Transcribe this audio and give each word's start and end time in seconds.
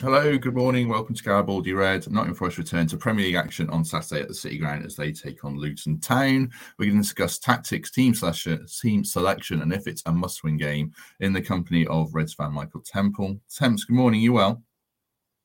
Hello, 0.00 0.38
good 0.38 0.54
morning. 0.54 0.88
Welcome 0.88 1.14
to 1.14 1.22
Garibaldi 1.22 1.74
Red. 1.74 2.10
Nottingham 2.10 2.34
Forest 2.34 2.56
return 2.56 2.86
to 2.86 2.96
Premier 2.96 3.26
League 3.26 3.34
action 3.34 3.68
on 3.68 3.84
Saturday 3.84 4.22
at 4.22 4.28
the 4.28 4.34
City 4.34 4.56
Ground 4.56 4.86
as 4.86 4.96
they 4.96 5.12
take 5.12 5.44
on 5.44 5.58
Luton 5.58 6.00
Town. 6.00 6.50
We're 6.78 6.86
going 6.86 6.96
to 6.96 7.02
discuss 7.02 7.38
tactics, 7.38 7.90
team 7.90 8.14
selection, 8.14 8.64
team 8.80 9.04
selection, 9.04 9.60
and 9.60 9.74
if 9.74 9.86
it's 9.86 10.02
a 10.06 10.12
must-win 10.12 10.56
game 10.56 10.94
in 11.20 11.34
the 11.34 11.42
company 11.42 11.86
of 11.88 12.14
Reds 12.14 12.32
fan 12.32 12.54
Michael 12.54 12.80
Temple. 12.80 13.38
Temps, 13.54 13.84
good 13.84 13.92
morning. 13.92 14.22
You 14.22 14.32
well? 14.32 14.62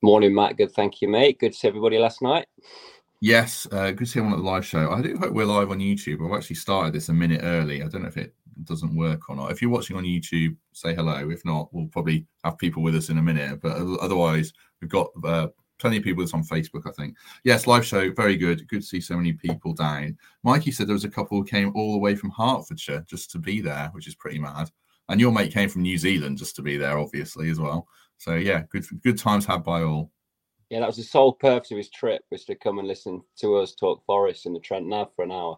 Morning, 0.01 0.33
Matt. 0.33 0.55
Good, 0.55 0.71
thank 0.71 1.01
you, 1.01 1.09
mate. 1.09 1.37
Good 1.37 1.51
to 1.51 1.57
see 1.57 1.67
everybody 1.67 1.97
last 1.97 2.21
night. 2.21 2.45
Yes, 3.19 3.67
uh, 3.73 3.91
good 3.91 3.99
to 3.99 4.05
see 4.05 4.19
everyone 4.19 4.39
at 4.39 4.41
the 4.41 4.49
live 4.49 4.65
show. 4.65 4.89
I 4.89 5.01
do 5.01 5.17
hope 5.17 5.33
we're 5.33 5.43
live 5.43 5.71
on 5.71 5.79
YouTube. 5.79 6.25
I've 6.25 6.37
actually 6.37 6.55
started 6.55 6.93
this 6.93 7.09
a 7.09 7.13
minute 7.13 7.41
early. 7.43 7.83
I 7.83 7.89
don't 7.89 8.03
know 8.03 8.07
if 8.07 8.15
it 8.15 8.33
doesn't 8.63 8.95
work 8.95 9.29
or 9.29 9.35
not. 9.35 9.51
If 9.51 9.61
you're 9.61 9.71
watching 9.71 9.97
on 9.97 10.03
YouTube, 10.03 10.55
say 10.73 10.95
hello. 10.95 11.29
If 11.29 11.43
not, 11.45 11.73
we'll 11.73 11.87
probably 11.87 12.25
have 12.43 12.57
people 12.57 12.81
with 12.81 12.95
us 12.95 13.09
in 13.09 13.17
a 13.17 13.21
minute. 13.21 13.61
But 13.61 13.77
otherwise, 14.01 14.53
we've 14.81 14.89
got 14.89 15.09
uh, 15.23 15.47
plenty 15.79 15.97
of 15.97 16.03
people 16.03 16.23
with 16.23 16.29
us 16.29 16.33
on 16.33 16.43
Facebook, 16.43 16.87
I 16.87 16.91
think. 16.91 17.15
Yes, 17.43 17.67
live 17.67 17.85
show, 17.85 18.11
very 18.11 18.37
good. 18.37 18.67
Good 18.67 18.81
to 18.81 18.87
see 18.87 19.01
so 19.01 19.17
many 19.17 19.33
people 19.33 19.73
down. 19.73 20.17
Mikey 20.43 20.71
said 20.71 20.87
there 20.87 20.93
was 20.93 21.03
a 21.03 21.09
couple 21.09 21.37
who 21.37 21.45
came 21.45 21.71
all 21.75 21.91
the 21.91 21.99
way 21.99 22.15
from 22.15 22.31
Hertfordshire 22.31 23.05
just 23.07 23.31
to 23.31 23.39
be 23.39 23.61
there, 23.61 23.89
which 23.93 24.07
is 24.07 24.15
pretty 24.15 24.39
mad. 24.39 24.71
And 25.09 25.19
your 25.19 25.31
mate 25.31 25.53
came 25.53 25.69
from 25.69 25.83
New 25.83 25.97
Zealand 25.97 26.37
just 26.37 26.55
to 26.55 26.61
be 26.61 26.77
there, 26.77 26.97
obviously, 26.97 27.49
as 27.49 27.59
well. 27.59 27.87
So 28.17 28.35
yeah, 28.35 28.63
good 28.69 28.85
good 29.01 29.17
times 29.17 29.45
had 29.45 29.63
by 29.63 29.83
all. 29.83 30.11
Yeah, 30.69 30.79
that 30.79 30.87
was 30.87 30.97
the 30.97 31.03
sole 31.03 31.33
purpose 31.33 31.71
of 31.71 31.77
his 31.77 31.89
trip 31.89 32.23
was 32.31 32.45
to 32.45 32.55
come 32.55 32.79
and 32.79 32.87
listen 32.87 33.21
to 33.39 33.57
us 33.57 33.75
talk 33.75 34.03
Forest 34.05 34.47
in 34.47 34.53
the 34.53 34.59
Trent 34.59 34.87
Nav 34.87 35.09
for 35.15 35.23
an 35.23 35.31
hour. 35.31 35.57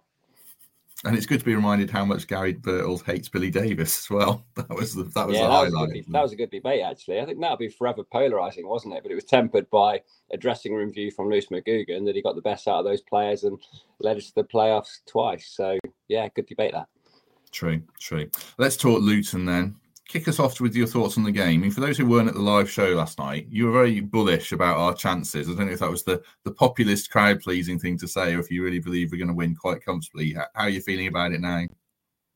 And 1.05 1.15
it's 1.15 1.27
good 1.27 1.39
to 1.39 1.45
be 1.45 1.53
reminded 1.53 1.91
how 1.91 2.03
much 2.03 2.27
Gary 2.27 2.55
Birtles 2.55 3.05
hates 3.05 3.29
Billy 3.29 3.51
Davies 3.51 3.99
as 3.99 4.09
well. 4.09 4.43
That 4.55 4.69
was 4.69 4.95
the, 4.95 5.03
that 5.03 5.27
was 5.27 5.37
yeah, 5.37 5.43
the 5.43 5.49
that 5.49 5.61
was, 5.61 5.73
highlight. 5.73 5.93
good, 5.93 6.05
that 6.13 6.23
was 6.23 6.31
a 6.33 6.35
good 6.35 6.49
debate 6.49 6.81
actually. 6.81 7.19
I 7.19 7.25
think 7.25 7.39
that'd 7.39 7.59
be 7.59 7.69
forever 7.69 8.03
polarizing, 8.03 8.67
wasn't 8.67 8.95
it? 8.95 9.03
But 9.03 9.11
it 9.11 9.15
was 9.15 9.23
tempered 9.23 9.69
by 9.69 10.01
a 10.31 10.37
dressing 10.37 10.73
room 10.73 10.91
view 10.91 11.11
from 11.11 11.29
Lewis 11.29 11.45
McGugan 11.47 12.05
that 12.05 12.15
he 12.15 12.21
got 12.23 12.35
the 12.35 12.41
best 12.41 12.67
out 12.67 12.79
of 12.79 12.85
those 12.85 13.01
players 13.01 13.43
and 13.43 13.59
led 13.99 14.17
us 14.17 14.27
to 14.27 14.35
the 14.35 14.43
playoffs 14.43 14.99
twice. 15.05 15.47
So 15.47 15.77
yeah, 16.07 16.27
good 16.35 16.47
debate 16.47 16.73
that. 16.73 16.87
True, 17.51 17.81
true. 17.99 18.29
Let's 18.57 18.77
talk 18.77 19.01
Luton 19.01 19.45
then. 19.45 19.75
Kick 20.07 20.29
us 20.29 20.39
off 20.39 20.61
with 20.61 20.75
your 20.75 20.87
thoughts 20.87 21.17
on 21.17 21.23
the 21.23 21.31
game. 21.31 21.59
I 21.59 21.63
mean, 21.63 21.71
for 21.71 21.81
those 21.81 21.97
who 21.97 22.05
weren't 22.05 22.29
at 22.29 22.33
the 22.33 22.41
live 22.41 22.69
show 22.69 22.89
last 22.89 23.19
night, 23.19 23.47
you 23.49 23.65
were 23.65 23.73
very 23.73 23.99
bullish 23.99 24.53
about 24.53 24.77
our 24.77 24.93
chances. 24.93 25.49
I 25.49 25.53
don't 25.53 25.67
know 25.67 25.73
if 25.73 25.79
that 25.79 25.91
was 25.91 26.03
the, 26.03 26.21
the 26.45 26.51
populist, 26.51 27.11
crowd 27.11 27.41
pleasing 27.41 27.77
thing 27.77 27.97
to 27.97 28.07
say, 28.07 28.33
or 28.33 28.39
if 28.39 28.49
you 28.49 28.63
really 28.63 28.79
believe 28.79 29.11
we're 29.11 29.17
going 29.17 29.27
to 29.27 29.33
win 29.33 29.53
quite 29.53 29.83
comfortably. 29.83 30.33
How, 30.33 30.45
are 30.55 30.69
you 30.69 30.81
feeling 30.81 31.07
about 31.07 31.33
it 31.33 31.41
now? 31.41 31.65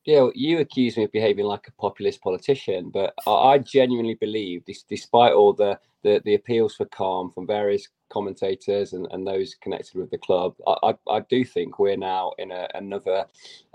Yeah, 0.05 0.27
you 0.33 0.59
accuse 0.59 0.97
me 0.97 1.05
of 1.05 1.11
behaving 1.11 1.45
like 1.45 1.67
a 1.67 1.71
populist 1.73 2.21
politician, 2.21 2.89
but 2.89 3.13
I, 3.25 3.31
I 3.31 3.57
genuinely 3.59 4.15
believe, 4.15 4.65
this, 4.65 4.83
despite 4.83 5.31
all 5.31 5.53
the, 5.53 5.79
the 6.03 6.21
the 6.25 6.35
appeals 6.35 6.75
for 6.75 6.85
calm 6.85 7.31
from 7.31 7.47
various 7.47 7.87
commentators 8.11 8.93
and, 8.93 9.07
and 9.11 9.25
those 9.25 9.55
connected 9.55 9.95
with 9.95 10.11
the 10.11 10.17
club, 10.17 10.53
I, 10.67 10.75
I, 10.89 10.93
I 11.09 11.19
do 11.21 11.43
think 11.43 11.79
we're 11.79 11.97
now 11.97 12.33
in 12.37 12.51
a, 12.51 12.67
another 12.75 13.25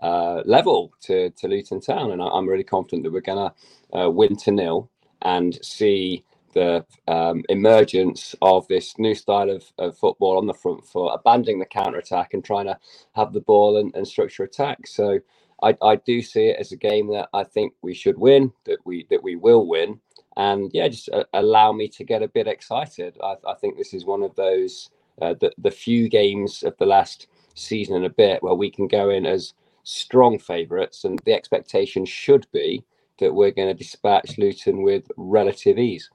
uh, 0.02 0.42
level 0.44 0.92
to, 1.02 1.30
to 1.30 1.48
Luton 1.48 1.80
Town, 1.80 2.12
and 2.12 2.22
I, 2.22 2.28
am 2.36 2.48
really 2.48 2.64
confident 2.64 3.02
that 3.04 3.12
we're 3.12 3.20
going 3.20 3.50
to 3.50 3.98
uh, 3.98 4.10
win 4.10 4.36
to 4.36 4.50
nil 4.50 4.90
and 5.22 5.58
see 5.64 6.24
the 6.52 6.84
um, 7.08 7.42
emergence 7.48 8.34
of 8.40 8.66
this 8.68 8.98
new 8.98 9.14
style 9.14 9.50
of, 9.50 9.64
of, 9.78 9.98
football 9.98 10.38
on 10.38 10.46
the 10.46 10.54
front 10.54 10.86
foot, 10.86 11.08
abandoning 11.08 11.58
the 11.58 11.66
counter 11.66 11.98
attack 11.98 12.32
and 12.32 12.44
trying 12.44 12.66
to 12.66 12.78
have 13.14 13.32
the 13.32 13.40
ball 13.40 13.76
and, 13.78 13.94
and 13.94 14.06
structure 14.06 14.42
attack. 14.42 14.86
So 14.86 15.18
I, 15.62 15.76
I 15.82 15.96
do 15.96 16.22
see 16.22 16.46
it 16.48 16.58
as 16.58 16.72
a 16.72 16.76
game 16.76 17.08
that 17.08 17.28
I 17.34 17.44
think 17.44 17.74
we 17.82 17.94
should 17.94 18.16
win, 18.16 18.52
that 18.64 18.78
we 18.84 19.06
that 19.10 19.22
we 19.22 19.36
will 19.36 19.66
win, 19.66 20.00
and 20.36 20.70
yeah, 20.74 20.88
just 20.88 21.08
uh, 21.10 21.24
allow 21.32 21.72
me 21.72 21.88
to 21.88 22.04
get 22.04 22.22
a 22.22 22.28
bit 22.28 22.46
excited. 22.46 23.16
I, 23.22 23.36
I 23.46 23.54
think 23.54 23.76
this 23.76 23.94
is 23.94 24.04
one 24.04 24.22
of 24.22 24.34
those 24.36 24.90
uh, 25.20 25.34
the 25.40 25.52
the 25.58 25.70
few 25.70 26.08
games 26.08 26.62
of 26.62 26.76
the 26.78 26.86
last 26.86 27.28
season 27.54 27.96
and 27.96 28.06
a 28.06 28.10
bit 28.10 28.42
where 28.42 28.54
we 28.54 28.70
can 28.70 28.86
go 28.86 29.10
in 29.10 29.26
as 29.26 29.54
strong 29.84 30.38
favourites, 30.38 31.04
and 31.04 31.18
the 31.24 31.32
expectation 31.32 32.04
should 32.04 32.46
be 32.52 32.84
that 33.18 33.34
we're 33.34 33.50
going 33.50 33.68
to 33.68 33.74
dispatch 33.74 34.36
Luton 34.36 34.82
with 34.82 35.10
relative 35.16 35.78
ease. 35.78 36.10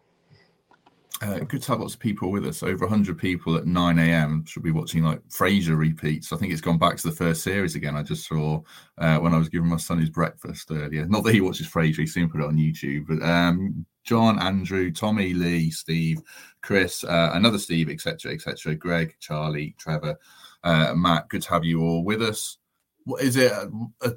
Uh, 1.22 1.38
good 1.40 1.62
to 1.62 1.72
have 1.72 1.80
lots 1.80 1.94
of 1.94 2.00
people 2.00 2.32
with 2.32 2.48
us. 2.48 2.64
Over 2.64 2.88
100 2.88 3.16
people 3.16 3.56
at 3.56 3.68
9 3.68 4.00
a.m. 4.00 4.44
should 4.46 4.64
be 4.64 4.72
watching 4.72 5.04
like 5.04 5.22
Frasier 5.30 5.78
repeats. 5.78 6.34
I 6.34 6.38
think 6.38 6.52
it's 6.52 6.62
gone 6.62 6.80
back 6.80 6.98
to 6.98 7.10
the 7.10 7.16
first 7.16 7.44
series 7.44 7.76
again. 7.76 7.96
I 7.96 8.02
just 8.02 8.28
saw 8.28 8.62
uh, 8.98 9.20
when 9.20 9.34
I 9.34 9.38
was 9.38 9.48
giving 9.48 9.70
my 9.70 9.78
son 9.78 10.00
his 10.00 10.10
breakfast 10.10 10.72
earlier. 10.72 11.06
Not 11.06 11.24
that 11.24 11.36
he 11.36 11.42
watches 11.42 11.68
Frasier, 11.68 11.98
he's 11.98 12.16
soon 12.16 12.28
put 12.28 12.42
it 12.42 12.48
on 12.48 12.58
YouTube. 12.58 13.06
But 13.08 13.24
um, 13.24 13.86
John, 14.04 14.40
Andrew, 14.40 14.92
Tommy, 14.92 15.36
Lee, 15.36 15.70
Steve, 15.70 16.22
Chris, 16.64 17.04
uh, 17.04 17.32
another 17.34 17.60
Steve, 17.60 17.90
etc., 17.90 18.34
etc., 18.34 18.74
Greg, 18.74 19.16
Charlie, 19.20 19.76
Trevor, 19.78 20.18
uh, 20.64 20.94
Matt. 20.96 21.30
Good 21.30 21.44
to 21.44 21.50
have 21.52 21.66
you 21.66 21.82
all 21.82 22.04
with 22.04 22.24
us. 22.24 22.58
What 23.04 23.22
is 23.22 23.36
it? 23.36 23.52
A, 23.52 23.70
a, 24.02 24.14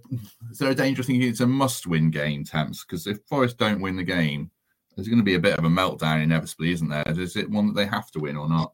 is 0.50 0.58
there 0.58 0.70
a 0.70 0.74
danger 0.74 1.02
of 1.02 1.06
thinking 1.06 1.28
it's 1.28 1.40
a 1.40 1.46
must-win 1.46 2.10
game, 2.10 2.44
Temps? 2.44 2.82
Because 2.82 3.06
if 3.06 3.18
Forest 3.28 3.58
don't 3.58 3.82
win 3.82 3.96
the 3.96 4.04
game, 4.04 4.50
there's 4.94 5.08
going 5.08 5.18
to 5.18 5.24
be 5.24 5.34
a 5.34 5.40
bit 5.40 5.58
of 5.58 5.64
a 5.64 5.68
meltdown 5.68 6.22
inevitably, 6.22 6.72
isn't 6.72 6.88
there? 6.88 7.04
Is 7.06 7.36
it 7.36 7.50
one 7.50 7.68
that 7.68 7.74
they 7.74 7.86
have 7.86 8.10
to 8.12 8.20
win 8.20 8.36
or 8.36 8.48
not? 8.48 8.72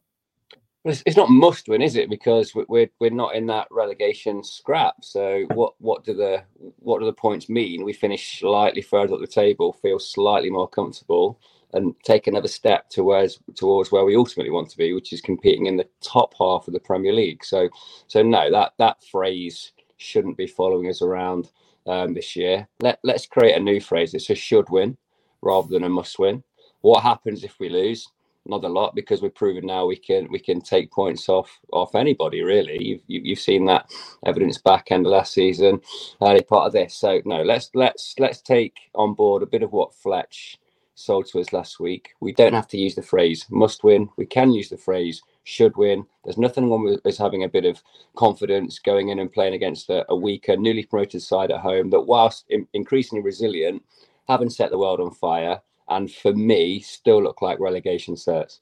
It's, 0.83 1.03
it's 1.05 1.17
not 1.17 1.29
must 1.29 1.67
win, 1.67 1.81
is 1.81 1.95
it? 1.95 2.09
Because 2.09 2.55
we're 2.55 2.89
we're 2.99 3.11
not 3.11 3.35
in 3.35 3.45
that 3.47 3.67
relegation 3.69 4.43
scrap. 4.43 4.95
So 5.03 5.45
what 5.53 5.73
what 5.77 6.03
do 6.03 6.13
the 6.13 6.43
what 6.79 6.99
do 6.99 7.05
the 7.05 7.13
points 7.13 7.49
mean? 7.49 7.83
We 7.83 7.93
finish 7.93 8.39
slightly 8.39 8.81
further 8.81 9.13
up 9.13 9.21
the 9.21 9.27
table, 9.27 9.73
feel 9.73 9.99
slightly 9.99 10.49
more 10.49 10.67
comfortable, 10.67 11.39
and 11.73 11.93
take 12.03 12.25
another 12.25 12.47
step 12.47 12.89
towards 12.89 13.39
towards 13.55 13.91
where 13.91 14.05
we 14.05 14.15
ultimately 14.15 14.51
want 14.51 14.69
to 14.71 14.77
be, 14.77 14.93
which 14.93 15.13
is 15.13 15.21
competing 15.21 15.67
in 15.67 15.77
the 15.77 15.87
top 16.01 16.33
half 16.39 16.67
of 16.67 16.73
the 16.73 16.79
Premier 16.79 17.13
League. 17.13 17.45
So 17.45 17.69
so 18.07 18.23
no, 18.23 18.49
that 18.49 18.73
that 18.79 19.03
phrase 19.03 19.73
shouldn't 19.97 20.37
be 20.37 20.47
following 20.47 20.89
us 20.89 21.03
around 21.03 21.51
um, 21.85 22.15
this 22.15 22.35
year. 22.35 22.67
Let 22.79 22.97
let's 23.03 23.27
create 23.27 23.55
a 23.55 23.59
new 23.59 23.79
phrase. 23.79 24.15
It's 24.15 24.31
a 24.31 24.35
should 24.35 24.69
win 24.71 24.97
rather 25.41 25.67
than 25.69 25.83
a 25.83 25.89
must 25.89 26.19
win. 26.19 26.43
What 26.81 27.03
happens 27.03 27.43
if 27.43 27.59
we 27.59 27.69
lose? 27.69 28.07
Not 28.45 28.63
a 28.63 28.69
lot 28.69 28.95
because 28.95 29.21
we've 29.21 29.35
proven 29.35 29.67
now 29.67 29.85
we 29.85 29.95
can 29.95 30.27
we 30.31 30.39
can 30.39 30.61
take 30.61 30.91
points 30.91 31.29
off 31.29 31.59
off 31.71 31.93
anybody 31.93 32.41
really. 32.41 32.83
You've 32.83 33.03
you've 33.07 33.39
seen 33.39 33.65
that 33.65 33.91
evidence 34.25 34.57
back 34.57 34.91
end 34.91 35.05
of 35.05 35.11
last 35.11 35.33
season, 35.33 35.79
early 36.23 36.41
part 36.41 36.65
of 36.65 36.73
this. 36.73 36.95
So 36.95 37.21
no, 37.23 37.43
let's 37.43 37.69
let's 37.75 38.15
let's 38.17 38.41
take 38.41 38.77
on 38.95 39.13
board 39.13 39.43
a 39.43 39.47
bit 39.47 39.61
of 39.61 39.73
what 39.73 39.93
Fletch 39.93 40.57
sold 40.95 41.27
to 41.27 41.39
us 41.39 41.53
last 41.53 41.79
week. 41.79 42.09
We 42.19 42.33
don't 42.33 42.53
have 42.53 42.67
to 42.69 42.77
use 42.77 42.95
the 42.95 43.01
phrase 43.03 43.45
must 43.49 43.83
win. 43.83 44.09
We 44.17 44.25
can 44.25 44.51
use 44.51 44.69
the 44.69 44.77
phrase 44.77 45.21
should 45.43 45.75
win. 45.77 46.05
There's 46.23 46.37
nothing 46.37 46.69
wrong 46.69 46.83
with 46.83 47.05
us 47.05 47.17
having 47.17 47.43
a 47.43 47.49
bit 47.49 47.65
of 47.65 47.81
confidence 48.15 48.79
going 48.79 49.09
in 49.09 49.19
and 49.19 49.31
playing 49.31 49.53
against 49.53 49.89
a, 49.89 50.05
a 50.09 50.15
weaker, 50.15 50.57
newly 50.57 50.85
promoted 50.85 51.21
side 51.21 51.51
at 51.51 51.61
home 51.61 51.89
that, 51.91 52.01
whilst 52.01 52.45
in, 52.49 52.67
increasingly 52.73 53.23
resilient, 53.23 53.83
haven't 54.31 54.51
set 54.51 54.71
the 54.71 54.77
world 54.77 54.99
on 54.99 55.11
fire, 55.11 55.61
and 55.89 56.11
for 56.11 56.33
me, 56.33 56.79
still 56.79 57.21
look 57.21 57.41
like 57.41 57.59
relegation 57.59 58.15
certs. 58.15 58.59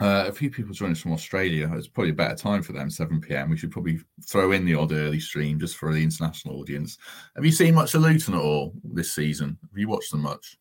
Uh, 0.00 0.24
a 0.26 0.32
few 0.32 0.50
people 0.50 0.74
joining 0.74 0.92
us 0.92 1.00
from 1.00 1.12
Australia. 1.12 1.70
It's 1.74 1.86
probably 1.86 2.10
a 2.10 2.14
better 2.14 2.34
time 2.34 2.62
for 2.62 2.72
them, 2.72 2.90
7 2.90 3.20
p.m. 3.20 3.48
We 3.48 3.56
should 3.56 3.70
probably 3.70 4.00
throw 4.26 4.52
in 4.52 4.64
the 4.64 4.74
odd 4.74 4.92
early 4.92 5.20
stream 5.20 5.58
just 5.58 5.76
for 5.76 5.92
the 5.92 6.02
international 6.02 6.60
audience. 6.60 6.98
Have 7.36 7.44
you 7.44 7.52
seen 7.52 7.74
much 7.74 7.94
of 7.94 8.02
Luton 8.02 8.34
at 8.34 8.40
all 8.40 8.74
this 8.82 9.14
season? 9.14 9.56
Have 9.62 9.78
you 9.78 9.88
watched 9.88 10.10
them 10.10 10.22
much? 10.22 10.58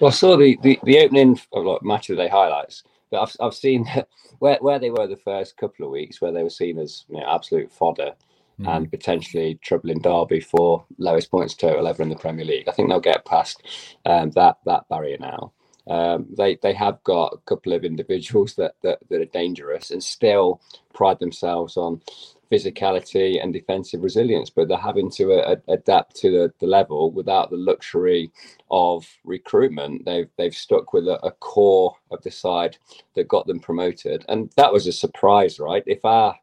Well, 0.00 0.10
I 0.10 0.14
saw 0.14 0.36
the, 0.36 0.56
the, 0.62 0.78
the 0.84 0.98
opening 1.00 1.38
of 1.52 1.64
like 1.64 1.82
match 1.82 2.10
of 2.10 2.16
the 2.16 2.22
day 2.22 2.28
highlights, 2.28 2.84
but 3.10 3.22
I've, 3.22 3.36
I've 3.40 3.54
seen 3.54 3.86
where, 4.38 4.58
where 4.60 4.78
they 4.78 4.90
were 4.90 5.08
the 5.08 5.16
first 5.16 5.56
couple 5.56 5.84
of 5.84 5.90
weeks, 5.90 6.20
where 6.20 6.32
they 6.32 6.44
were 6.44 6.50
seen 6.50 6.78
as 6.78 7.04
you 7.08 7.16
know, 7.16 7.26
absolute 7.26 7.72
fodder 7.72 8.14
mm. 8.60 8.76
and 8.76 8.90
potentially 8.90 9.58
troubling 9.62 10.00
Derby 10.00 10.40
for 10.40 10.84
lowest 10.98 11.30
points 11.30 11.54
total 11.54 11.86
ever 11.86 12.02
in 12.02 12.08
the 12.08 12.16
Premier 12.16 12.44
League. 12.44 12.68
I 12.68 12.72
think 12.72 12.88
they'll 12.88 13.00
get 13.00 13.24
past 13.24 13.62
um, 14.06 14.30
that 14.32 14.58
that 14.66 14.88
barrier 14.88 15.18
now. 15.18 15.52
Um, 15.88 16.26
they 16.36 16.58
they 16.62 16.74
have 16.74 17.02
got 17.04 17.32
a 17.32 17.38
couple 17.48 17.72
of 17.72 17.84
individuals 17.84 18.54
that, 18.56 18.74
that 18.82 18.98
that 19.08 19.20
are 19.20 19.26
dangerous 19.26 19.90
and 19.90 20.02
still 20.02 20.60
pride 20.92 21.18
themselves 21.18 21.76
on 21.76 22.02
physicality 22.50 23.42
and 23.42 23.52
defensive 23.52 24.02
resilience, 24.02 24.50
but 24.50 24.68
they're 24.68 24.78
having 24.78 25.10
to 25.10 25.32
uh, 25.32 25.56
adapt 25.68 26.16
to 26.16 26.30
the, 26.30 26.52
the 26.60 26.66
level 26.66 27.10
without 27.12 27.50
the 27.50 27.56
luxury 27.56 28.30
of 28.70 29.06
recruitment. 29.24 30.04
They've 30.04 30.28
they've 30.36 30.54
stuck 30.54 30.92
with 30.92 31.06
a, 31.08 31.24
a, 31.24 31.30
core 31.32 31.94
of 32.10 32.22
the 32.22 32.30
side 32.30 32.78
that 33.14 33.28
got 33.28 33.46
them 33.46 33.60
promoted, 33.60 34.24
and 34.28 34.50
that 34.56 34.72
was 34.72 34.86
a 34.86 34.92
surprise, 34.92 35.58
right? 35.58 35.82
If 35.86 36.04
our 36.04 36.36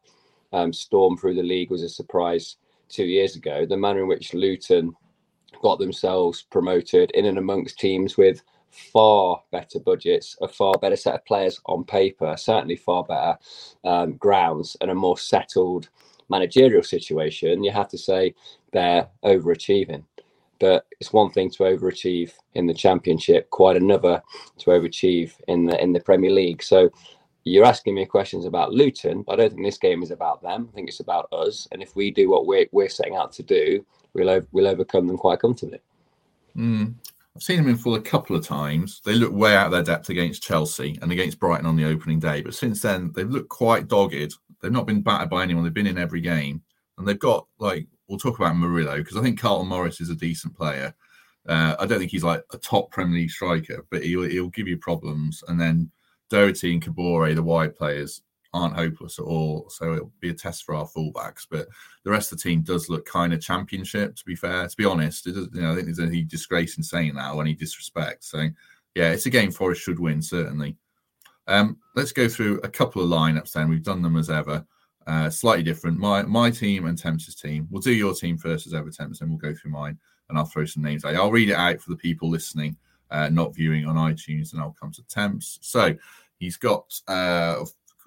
um, 0.52 0.72
storm 0.72 1.16
through 1.16 1.34
the 1.34 1.42
league 1.42 1.70
was 1.70 1.82
a 1.82 1.88
surprise 1.88 2.56
two 2.88 3.04
years 3.04 3.36
ago, 3.36 3.66
the 3.66 3.76
manner 3.76 4.00
in 4.00 4.08
which 4.08 4.34
Luton 4.34 4.94
got 5.62 5.78
themselves 5.78 6.42
promoted 6.50 7.10
in 7.12 7.26
and 7.26 7.38
amongst 7.38 7.78
teams 7.78 8.16
with 8.16 8.42
far 8.70 9.42
better 9.50 9.78
budgets, 9.78 10.36
a 10.42 10.48
far 10.48 10.74
better 10.78 10.96
set 10.96 11.14
of 11.14 11.24
players 11.24 11.60
on 11.66 11.84
paper, 11.84 12.36
certainly 12.36 12.76
far 12.76 13.04
better 13.04 13.38
um, 13.84 14.12
grounds, 14.14 14.76
and 14.80 14.90
a 14.90 14.94
more 14.94 15.16
settled 15.18 15.88
managerial 16.28 16.82
situation, 16.82 17.62
you 17.62 17.70
have 17.70 17.88
to 17.88 17.98
say 17.98 18.34
they're 18.72 19.08
overachieving. 19.24 20.04
But 20.58 20.86
it's 21.00 21.12
one 21.12 21.30
thing 21.30 21.50
to 21.50 21.64
overachieve 21.64 22.32
in 22.54 22.66
the 22.66 22.74
championship, 22.74 23.50
quite 23.50 23.76
another 23.76 24.22
to 24.58 24.70
overachieve 24.70 25.32
in 25.48 25.66
the 25.66 25.80
in 25.82 25.92
the 25.92 26.00
Premier 26.00 26.30
League. 26.30 26.62
So 26.62 26.90
you're 27.52 27.64
asking 27.64 27.94
me 27.94 28.04
questions 28.06 28.44
about 28.44 28.72
Luton. 28.72 29.24
I 29.28 29.36
don't 29.36 29.50
think 29.50 29.64
this 29.64 29.78
game 29.78 30.02
is 30.02 30.10
about 30.10 30.42
them. 30.42 30.68
I 30.68 30.74
think 30.74 30.88
it's 30.88 31.00
about 31.00 31.28
us. 31.32 31.68
And 31.70 31.80
if 31.80 31.94
we 31.94 32.10
do 32.10 32.28
what 32.28 32.46
we're, 32.46 32.66
we're 32.72 32.88
setting 32.88 33.14
out 33.14 33.32
to 33.34 33.42
do, 33.42 33.86
we'll, 34.14 34.42
we'll 34.50 34.66
overcome 34.66 35.06
them 35.06 35.16
quite 35.16 35.40
comfortably. 35.40 35.78
Mm. 36.56 36.94
I've 37.36 37.42
seen 37.42 37.58
them 37.58 37.68
in 37.68 37.76
full 37.76 37.94
a 37.94 38.00
couple 38.00 38.34
of 38.34 38.44
times. 38.44 39.00
They 39.04 39.14
look 39.14 39.32
way 39.32 39.54
out 39.54 39.66
of 39.66 39.72
their 39.72 39.82
depth 39.82 40.08
against 40.08 40.42
Chelsea 40.42 40.98
and 41.02 41.12
against 41.12 41.38
Brighton 41.38 41.66
on 41.66 41.76
the 41.76 41.84
opening 41.84 42.18
day. 42.18 42.40
But 42.40 42.54
since 42.54 42.82
then, 42.82 43.12
they've 43.14 43.30
looked 43.30 43.50
quite 43.50 43.86
dogged. 43.86 44.34
They've 44.60 44.72
not 44.72 44.86
been 44.86 45.02
battered 45.02 45.30
by 45.30 45.42
anyone. 45.42 45.62
They've 45.62 45.72
been 45.72 45.86
in 45.86 45.98
every 45.98 46.22
game. 46.22 46.62
And 46.98 47.06
they've 47.06 47.18
got, 47.18 47.46
like, 47.58 47.86
we'll 48.08 48.18
talk 48.18 48.38
about 48.38 48.56
Murillo 48.56 48.96
because 48.96 49.16
I 49.16 49.22
think 49.22 49.38
Carlton 49.38 49.68
Morris 49.68 50.00
is 50.00 50.10
a 50.10 50.16
decent 50.16 50.56
player. 50.56 50.94
Uh, 51.46 51.76
I 51.78 51.86
don't 51.86 52.00
think 52.00 52.10
he's 52.10 52.24
like 52.24 52.42
a 52.52 52.58
top 52.58 52.90
Premier 52.90 53.20
League 53.20 53.30
striker, 53.30 53.86
but 53.90 54.02
he'll, 54.02 54.22
he'll 54.22 54.48
give 54.48 54.66
you 54.66 54.78
problems. 54.78 55.44
And 55.46 55.60
then 55.60 55.92
Doughty 56.30 56.72
and 56.72 56.84
Kabore, 56.84 57.34
the 57.34 57.42
wide 57.42 57.76
players, 57.76 58.22
aren't 58.52 58.76
hopeless 58.76 59.18
at 59.18 59.24
all. 59.24 59.68
So 59.70 59.94
it'll 59.94 60.12
be 60.20 60.30
a 60.30 60.34
test 60.34 60.64
for 60.64 60.74
our 60.74 60.86
fullbacks. 60.86 61.46
But 61.48 61.68
the 62.04 62.10
rest 62.10 62.32
of 62.32 62.38
the 62.38 62.42
team 62.42 62.62
does 62.62 62.88
look 62.88 63.06
kind 63.06 63.32
of 63.32 63.40
championship, 63.40 64.16
to 64.16 64.24
be 64.24 64.34
fair. 64.34 64.66
To 64.66 64.76
be 64.76 64.84
honest, 64.84 65.26
you 65.26 65.48
know, 65.52 65.72
I 65.72 65.74
think 65.74 65.86
there's 65.86 66.00
any 66.00 66.22
disgrace 66.22 66.76
in 66.76 66.82
saying 66.82 67.14
that 67.14 67.34
or 67.34 67.42
any 67.42 67.54
disrespect. 67.54 68.24
So 68.24 68.48
yeah, 68.94 69.10
it's 69.10 69.26
a 69.26 69.30
game 69.30 69.50
Forest 69.50 69.82
should 69.82 70.00
win, 70.00 70.22
certainly. 70.22 70.76
Um, 71.46 71.78
let's 71.94 72.12
go 72.12 72.28
through 72.28 72.60
a 72.64 72.68
couple 72.68 73.02
of 73.02 73.08
lineups 73.08 73.52
then. 73.52 73.68
We've 73.68 73.82
done 73.82 74.02
them 74.02 74.16
as 74.16 74.30
ever. 74.30 74.66
Uh, 75.06 75.30
slightly 75.30 75.62
different. 75.62 75.98
My 75.98 76.22
my 76.22 76.50
team 76.50 76.86
and 76.86 76.98
Temps's 76.98 77.36
team. 77.36 77.68
We'll 77.70 77.82
do 77.82 77.92
your 77.92 78.14
team 78.14 78.36
first 78.36 78.66
as 78.66 78.74
ever, 78.74 78.90
Temps, 78.90 79.20
and 79.20 79.30
we'll 79.30 79.38
go 79.38 79.54
through 79.54 79.70
mine 79.70 79.98
and 80.28 80.36
I'll 80.36 80.44
throw 80.44 80.64
some 80.64 80.82
names 80.82 81.04
out. 81.04 81.14
I'll 81.14 81.30
read 81.30 81.50
it 81.50 81.54
out 81.54 81.80
for 81.80 81.90
the 81.90 81.96
people 81.96 82.28
listening, 82.28 82.76
uh, 83.10 83.28
not 83.28 83.54
viewing 83.54 83.86
on 83.86 83.96
iTunes, 83.96 84.52
and 84.52 84.60
I'll 84.60 84.76
come 84.78 84.92
to 84.92 85.06
Temps. 85.08 85.58
So 85.62 85.94
he's 86.38 86.56
got 86.56 87.00
uh, 87.08 87.64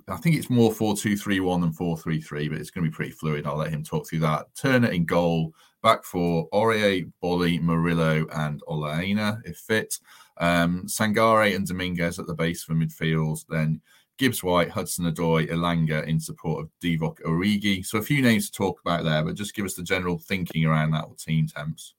I 0.09 0.17
think 0.17 0.35
it's 0.35 0.49
more 0.49 0.71
4 0.71 0.95
2 0.95 1.15
3 1.17 1.39
1 1.39 1.61
than 1.61 1.71
4 1.71 1.97
3 1.97 2.21
3, 2.21 2.49
but 2.49 2.57
it's 2.57 2.71
going 2.71 2.83
to 2.83 2.89
be 2.89 2.95
pretty 2.95 3.11
fluid. 3.11 3.45
I'll 3.45 3.57
let 3.57 3.71
him 3.71 3.83
talk 3.83 4.07
through 4.07 4.19
that. 4.19 4.47
Turner 4.55 4.89
in 4.89 5.05
goal, 5.05 5.53
back 5.83 6.03
for 6.03 6.49
Aurier, 6.49 7.11
Boly, 7.23 7.61
Murillo, 7.61 8.25
and 8.33 8.61
Ola 8.67 8.99
Aina, 8.99 9.41
if 9.45 9.57
fit. 9.57 9.99
Um, 10.37 10.85
Sangare 10.87 11.55
and 11.55 11.67
Dominguez 11.67 12.17
at 12.17 12.27
the 12.27 12.33
base 12.33 12.63
for 12.63 12.73
midfield. 12.73 13.45
Then 13.49 13.81
Gibbs 14.17 14.43
White, 14.43 14.69
Hudson 14.69 15.05
Odoi, 15.05 15.49
Elanga 15.49 16.05
in 16.05 16.19
support 16.19 16.63
of 16.63 16.69
Divock 16.81 17.21
Origi. 17.21 17.85
So 17.85 17.97
a 17.97 18.03
few 18.03 18.21
names 18.21 18.49
to 18.49 18.57
talk 18.57 18.79
about 18.81 19.03
there, 19.03 19.23
but 19.23 19.35
just 19.35 19.55
give 19.55 19.65
us 19.65 19.75
the 19.75 19.83
general 19.83 20.17
thinking 20.17 20.65
around 20.65 20.91
that 20.91 21.05
team 21.17 21.47
temps. 21.47 21.93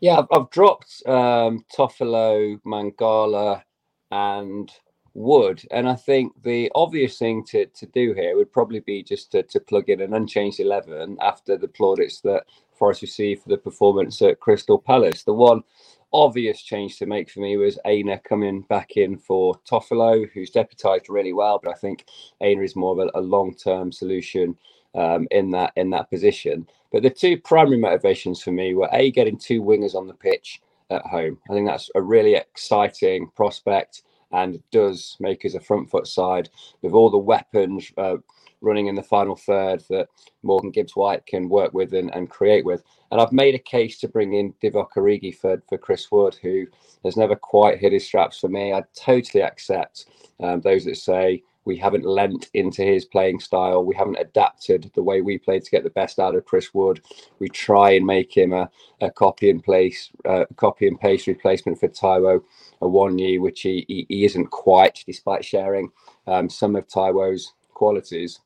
Yeah, 0.00 0.20
I've, 0.20 0.28
I've 0.32 0.50
dropped 0.50 1.02
um, 1.08 1.66
Toffolo, 1.76 2.60
Mangala, 2.66 3.64
and 4.12 4.72
Wood, 5.14 5.64
And 5.72 5.90
I 5.90 5.96
think 5.96 6.32
the 6.44 6.72
obvious 6.76 7.18
thing 7.18 7.44
to, 7.46 7.66
to 7.66 7.86
do 7.88 8.14
here 8.14 8.36
would 8.36 8.52
probably 8.52 8.80
be 8.80 9.02
just 9.02 9.32
to, 9.32 9.42
to 9.44 9.60
plug 9.60 9.90
in 9.90 10.02
an 10.02 10.14
unchanged 10.14 10.60
11 10.60 11.18
after 11.20 11.58
the 11.58 11.68
plaudits 11.68 12.22
that 12.22 12.44
Forest 12.78 13.02
received 13.02 13.42
for 13.42 13.50
the 13.50 13.58
performance 13.58 14.22
at 14.22 14.40
Crystal 14.40 14.78
Palace. 14.78 15.24
The 15.24 15.34
one 15.34 15.64
obvious 16.14 16.62
change 16.62 16.98
to 17.00 17.06
make 17.08 17.30
for 17.30 17.40
me 17.40 17.58
was 17.58 17.80
Aina 17.86 18.20
coming 18.20 18.62
back 18.62 18.92
in 18.96 19.18
for 19.18 19.56
Toffolo, 19.68 20.30
who's 20.32 20.52
deputized 20.52 21.10
really 21.10 21.34
well, 21.34 21.60
but 21.62 21.72
I 21.72 21.76
think 21.76 22.06
Aina 22.42 22.62
is 22.62 22.76
more 22.76 22.92
of 23.02 23.10
a, 23.14 23.18
a 23.18 23.22
long 23.22 23.56
term 23.56 23.92
solution. 23.92 24.56
Um, 24.92 25.28
in 25.30 25.52
that 25.52 25.72
in 25.76 25.90
that 25.90 26.10
position, 26.10 26.66
but 26.90 27.04
the 27.04 27.10
two 27.10 27.38
primary 27.38 27.78
motivations 27.78 28.42
for 28.42 28.50
me 28.50 28.74
were 28.74 28.88
a 28.92 29.12
getting 29.12 29.38
two 29.38 29.62
wingers 29.62 29.94
on 29.94 30.08
the 30.08 30.14
pitch 30.14 30.60
at 30.90 31.06
home. 31.06 31.38
I 31.48 31.54
think 31.54 31.68
that's 31.68 31.90
a 31.94 32.02
really 32.02 32.34
exciting 32.34 33.30
prospect 33.36 34.02
and 34.32 34.62
does 34.70 35.16
make 35.20 35.44
us 35.44 35.54
a 35.54 35.60
front 35.60 35.90
foot 35.90 36.06
side 36.06 36.50
with 36.82 36.92
all 36.92 37.10
the 37.10 37.18
weapons 37.18 37.92
uh, 37.98 38.16
running 38.60 38.86
in 38.86 38.94
the 38.94 39.02
final 39.02 39.36
third 39.36 39.82
that 39.88 40.08
Morgan 40.42 40.70
Gibbs 40.70 40.94
White 40.94 41.26
can 41.26 41.48
work 41.48 41.72
with 41.72 41.94
and, 41.94 42.14
and 42.14 42.28
create 42.28 42.64
with. 42.64 42.82
And 43.10 43.20
I've 43.20 43.32
made 43.32 43.54
a 43.54 43.58
case 43.58 43.98
to 44.00 44.08
bring 44.08 44.34
in 44.34 44.52
Divock 44.62 44.92
Origi 44.96 45.34
for, 45.34 45.62
for 45.68 45.78
Chris 45.78 46.10
Wood, 46.10 46.36
who 46.42 46.66
has 47.04 47.16
never 47.16 47.34
quite 47.34 47.78
hit 47.78 47.92
his 47.92 48.06
straps 48.06 48.38
for 48.38 48.48
me. 48.48 48.72
I 48.72 48.84
totally 48.94 49.42
accept 49.42 50.06
um, 50.40 50.60
those 50.60 50.84
that 50.84 50.96
say 50.96 51.42
we 51.64 51.76
haven't 51.76 52.04
lent 52.04 52.48
into 52.54 52.82
his 52.82 53.04
playing 53.04 53.40
style. 53.40 53.84
We 53.84 53.94
haven't 53.94 54.18
adapted 54.18 54.90
the 54.94 55.02
way 55.02 55.20
we 55.20 55.38
play 55.38 55.60
to 55.60 55.70
get 55.70 55.84
the 55.84 55.90
best 55.90 56.18
out 56.18 56.34
of 56.34 56.46
Chris 56.46 56.72
Wood. 56.72 57.02
We 57.38 57.48
try 57.48 57.92
and 57.92 58.06
make 58.06 58.34
him 58.34 58.52
a, 58.52 58.70
a 59.00 59.10
copy 59.10 59.50
and 59.50 59.62
place, 59.62 60.10
uh, 60.24 60.46
copy 60.56 60.88
and 60.88 60.98
paste 60.98 61.26
replacement 61.26 61.78
for 61.78 61.88
Taiwo 61.88 62.42
year, 63.18 63.40
which 63.40 63.60
he, 63.60 63.84
he, 63.88 64.06
he, 64.08 64.24
isn't 64.24 64.50
quite, 64.50 65.04
despite 65.06 65.44
sharing 65.44 65.90
um, 66.26 66.48
some 66.48 66.76
of 66.76 66.88
Taiwo's 66.88 67.52
qualities. 67.74 68.40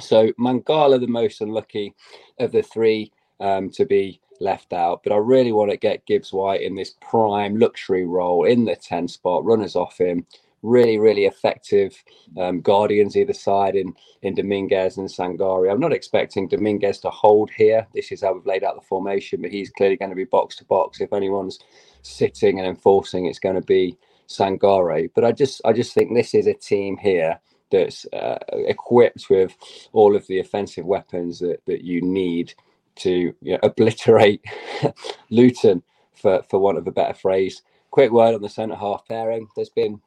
So 0.00 0.28
Mangala, 0.32 1.00
the 1.00 1.06
most 1.06 1.40
unlucky 1.40 1.94
of 2.38 2.52
the 2.52 2.62
three 2.62 3.12
um, 3.40 3.70
to 3.70 3.84
be 3.84 4.20
left 4.40 4.72
out, 4.72 5.02
but 5.02 5.12
I 5.12 5.16
really 5.16 5.52
want 5.52 5.70
to 5.70 5.76
get 5.76 6.06
Gibbs 6.06 6.32
White 6.32 6.62
in 6.62 6.74
this 6.74 6.94
prime 7.00 7.58
luxury 7.58 8.06
role 8.06 8.44
in 8.44 8.64
the 8.64 8.76
10 8.76 9.08
spot, 9.08 9.44
runners 9.44 9.74
off 9.74 9.98
him, 9.98 10.26
really, 10.62 10.98
really 10.98 11.26
effective 11.26 12.02
um, 12.38 12.60
guardians 12.60 13.16
either 13.16 13.32
side 13.32 13.76
in 13.76 13.94
in 14.22 14.34
Dominguez 14.34 14.98
and 14.98 15.08
Sangare. 15.08 15.70
I'm 15.72 15.80
not 15.80 15.92
expecting 15.92 16.48
Dominguez 16.48 17.00
to 17.00 17.10
hold 17.10 17.50
here. 17.50 17.86
This 17.94 18.12
is 18.12 18.22
how 18.22 18.34
we've 18.34 18.46
laid 18.46 18.64
out 18.64 18.74
the 18.76 18.86
formation, 18.86 19.42
but 19.42 19.52
he's 19.52 19.70
clearly 19.70 19.96
going 19.96 20.10
to 20.10 20.16
be 20.16 20.24
box 20.24 20.56
to 20.56 20.64
box. 20.64 21.00
If 21.00 21.12
anyone's 21.12 21.58
sitting 22.02 22.58
and 22.58 22.68
enforcing, 22.68 23.26
it's 23.26 23.38
going 23.38 23.56
to 23.56 23.62
be 23.66 23.96
Sangare. 24.28 25.10
But 25.14 25.24
I 25.24 25.32
just 25.32 25.60
I 25.64 25.72
just 25.72 25.94
think 25.94 26.14
this 26.14 26.34
is 26.34 26.46
a 26.46 26.54
team 26.54 26.96
here 26.98 27.40
that's 27.70 28.06
uh, 28.12 28.38
equipped 28.50 29.30
with 29.30 29.56
all 29.92 30.16
of 30.16 30.26
the 30.26 30.40
offensive 30.40 30.86
weapons 30.86 31.38
that, 31.40 31.60
that 31.66 31.84
you 31.84 32.00
need 32.02 32.54
to 32.96 33.34
you 33.42 33.52
know, 33.52 33.58
obliterate 33.62 34.44
Luton, 35.30 35.82
for, 36.14 36.42
for 36.50 36.58
want 36.58 36.78
of 36.78 36.86
a 36.86 36.92
better 36.92 37.14
phrase. 37.14 37.62
Quick 37.90 38.12
word 38.12 38.34
on 38.34 38.42
the 38.42 38.48
centre 38.48 38.76
half 38.76 39.06
pairing. 39.08 39.48
There's 39.56 39.70
been 39.70 40.00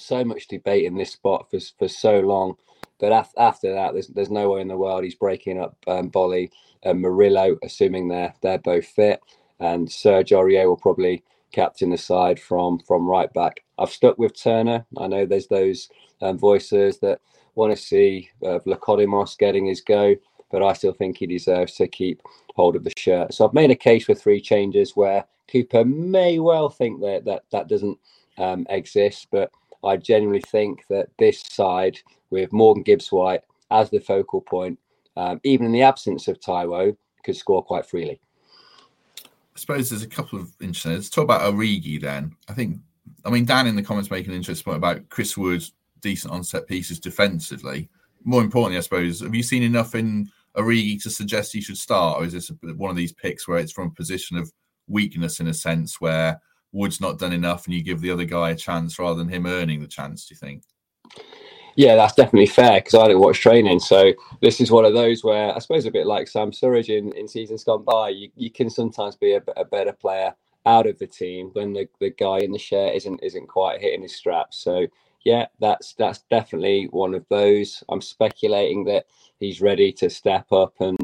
so 0.00 0.24
much 0.24 0.48
debate 0.48 0.84
in 0.86 0.96
this 0.96 1.12
spot 1.12 1.50
for 1.50 1.60
for 1.78 1.88
so 1.88 2.20
long. 2.20 2.56
But 3.00 3.12
af- 3.12 3.34
after 3.38 3.74
that, 3.74 3.94
there's 3.94 4.08
there's 4.08 4.30
no 4.30 4.50
way 4.52 4.62
in 4.62 4.68
the 4.68 4.78
world 4.78 5.04
he's 5.04 5.16
breaking 5.16 5.60
up 5.60 5.76
um, 5.88 6.10
Boly 6.10 6.50
and 6.84 7.00
Murillo, 7.02 7.58
assuming 7.64 8.08
they're 8.08 8.34
they're 8.42 8.58
both 8.58 8.86
fit. 8.86 9.20
And 9.60 9.90
Serge 9.92 10.30
Aurier 10.30 10.66
will 10.66 10.78
probably 10.78 11.24
captain 11.52 11.90
the 11.90 11.98
side 11.98 12.40
from 12.40 12.80
from 12.80 13.08
right 13.08 13.32
back. 13.34 13.62
I've 13.78 13.90
stuck 13.90 14.18
with 14.18 14.40
Turner. 14.40 14.86
I 14.98 15.08
know 15.08 15.26
there's 15.26 15.48
those 15.48 15.88
um, 16.22 16.38
voices 16.38 17.00
that 17.00 17.20
want 17.56 17.72
to 17.76 17.82
see 17.82 18.30
uh, 18.46 18.60
getting 19.38 19.66
his 19.66 19.82
go, 19.82 20.16
but 20.52 20.62
I 20.62 20.74
still 20.74 20.92
think 20.94 21.18
he 21.18 21.26
deserves 21.26 21.74
to 21.76 21.88
keep 21.88 22.22
hold 22.56 22.76
of 22.76 22.84
the 22.84 22.92
shirt. 22.96 23.34
So 23.34 23.46
I've 23.46 23.54
made 23.54 23.72
a 23.72 23.76
case 23.76 24.06
for 24.06 24.14
three 24.14 24.40
changes 24.40 24.96
where 24.96 25.26
Cooper 25.52 25.84
may 25.84 26.40
well 26.40 26.70
think 26.70 27.00
that 27.02 27.24
that 27.26 27.44
that 27.52 27.68
doesn't 27.68 27.98
um, 28.38 28.66
exist, 28.70 29.28
but 29.32 29.50
I 29.84 29.96
genuinely 29.96 30.42
think 30.42 30.86
that 30.88 31.08
this 31.18 31.40
side 31.42 31.98
with 32.30 32.52
Morgan 32.52 32.82
Gibbs 32.82 33.10
White 33.10 33.42
as 33.70 33.90
the 33.90 34.00
focal 34.00 34.40
point, 34.40 34.78
um, 35.16 35.40
even 35.44 35.66
in 35.66 35.72
the 35.72 35.82
absence 35.82 36.28
of 36.28 36.40
Taiwo, 36.40 36.96
could 37.24 37.36
score 37.36 37.62
quite 37.62 37.86
freely. 37.86 38.20
I 39.20 39.58
suppose 39.58 39.90
there's 39.90 40.02
a 40.02 40.08
couple 40.08 40.38
of 40.38 40.52
interesting. 40.60 40.92
Let's 40.92 41.10
talk 41.10 41.24
about 41.24 41.52
Origi 41.52 42.00
then. 42.00 42.34
I 42.48 42.52
think, 42.52 42.78
I 43.24 43.30
mean, 43.30 43.44
Dan 43.44 43.66
in 43.66 43.76
the 43.76 43.82
comments 43.82 44.10
making 44.10 44.30
an 44.30 44.36
interesting 44.36 44.64
point 44.64 44.78
about 44.78 45.08
Chris 45.08 45.36
Wood's 45.36 45.72
decent 46.00 46.32
on 46.32 46.44
set 46.44 46.66
pieces 46.66 46.98
defensively. 46.98 47.88
More 48.24 48.42
importantly, 48.42 48.78
I 48.78 48.82
suppose, 48.82 49.20
have 49.20 49.34
you 49.34 49.42
seen 49.42 49.62
enough 49.62 49.94
in 49.94 50.30
Origi 50.56 51.02
to 51.02 51.10
suggest 51.10 51.52
he 51.52 51.60
should 51.60 51.78
start, 51.78 52.20
or 52.20 52.24
is 52.24 52.32
this 52.32 52.50
one 52.76 52.90
of 52.90 52.96
these 52.96 53.12
picks 53.12 53.46
where 53.46 53.58
it's 53.58 53.72
from 53.72 53.88
a 53.88 53.90
position 53.90 54.36
of 54.36 54.52
weakness 54.88 55.40
in 55.40 55.48
a 55.48 55.54
sense 55.54 56.00
where 56.00 56.40
Wood's 56.72 57.00
not 57.00 57.18
done 57.18 57.32
enough, 57.32 57.66
and 57.66 57.74
you 57.74 57.82
give 57.82 58.00
the 58.00 58.10
other 58.10 58.24
guy 58.24 58.50
a 58.50 58.56
chance 58.56 58.98
rather 58.98 59.18
than 59.18 59.28
him 59.28 59.46
earning 59.46 59.80
the 59.80 59.86
chance. 59.86 60.26
Do 60.26 60.34
you 60.34 60.38
think? 60.38 60.64
Yeah, 61.76 61.96
that's 61.96 62.14
definitely 62.14 62.46
fair 62.46 62.80
because 62.80 62.94
I 62.94 63.08
don't 63.08 63.20
watch 63.20 63.40
training. 63.40 63.80
So 63.80 64.12
this 64.40 64.60
is 64.60 64.70
one 64.70 64.84
of 64.84 64.92
those 64.92 65.24
where 65.24 65.54
I 65.54 65.58
suppose 65.60 65.86
a 65.86 65.90
bit 65.90 66.06
like 66.06 66.28
Sam 66.28 66.50
Surridge 66.50 66.88
in, 66.88 67.12
in 67.12 67.28
seasons 67.28 67.64
gone 67.64 67.84
by, 67.84 68.10
you, 68.10 68.28
you 68.36 68.50
can 68.50 68.68
sometimes 68.68 69.16
be 69.16 69.32
a, 69.32 69.42
a 69.56 69.64
better 69.64 69.92
player 69.92 70.34
out 70.66 70.86
of 70.86 70.98
the 70.98 71.06
team 71.06 71.50
when 71.54 71.72
the, 71.72 71.88
the 72.00 72.10
guy 72.10 72.38
in 72.38 72.52
the 72.52 72.58
shirt 72.58 72.94
isn't 72.94 73.20
isn't 73.22 73.48
quite 73.48 73.80
hitting 73.80 74.02
his 74.02 74.14
straps. 74.14 74.58
So 74.58 74.86
yeah, 75.24 75.46
that's 75.58 75.94
that's 75.94 76.20
definitely 76.30 76.88
one 76.90 77.14
of 77.14 77.24
those. 77.28 77.82
I'm 77.88 78.00
speculating 78.00 78.84
that 78.84 79.06
he's 79.38 79.60
ready 79.60 79.92
to 79.94 80.10
step 80.10 80.50
up 80.52 80.74
and 80.80 80.98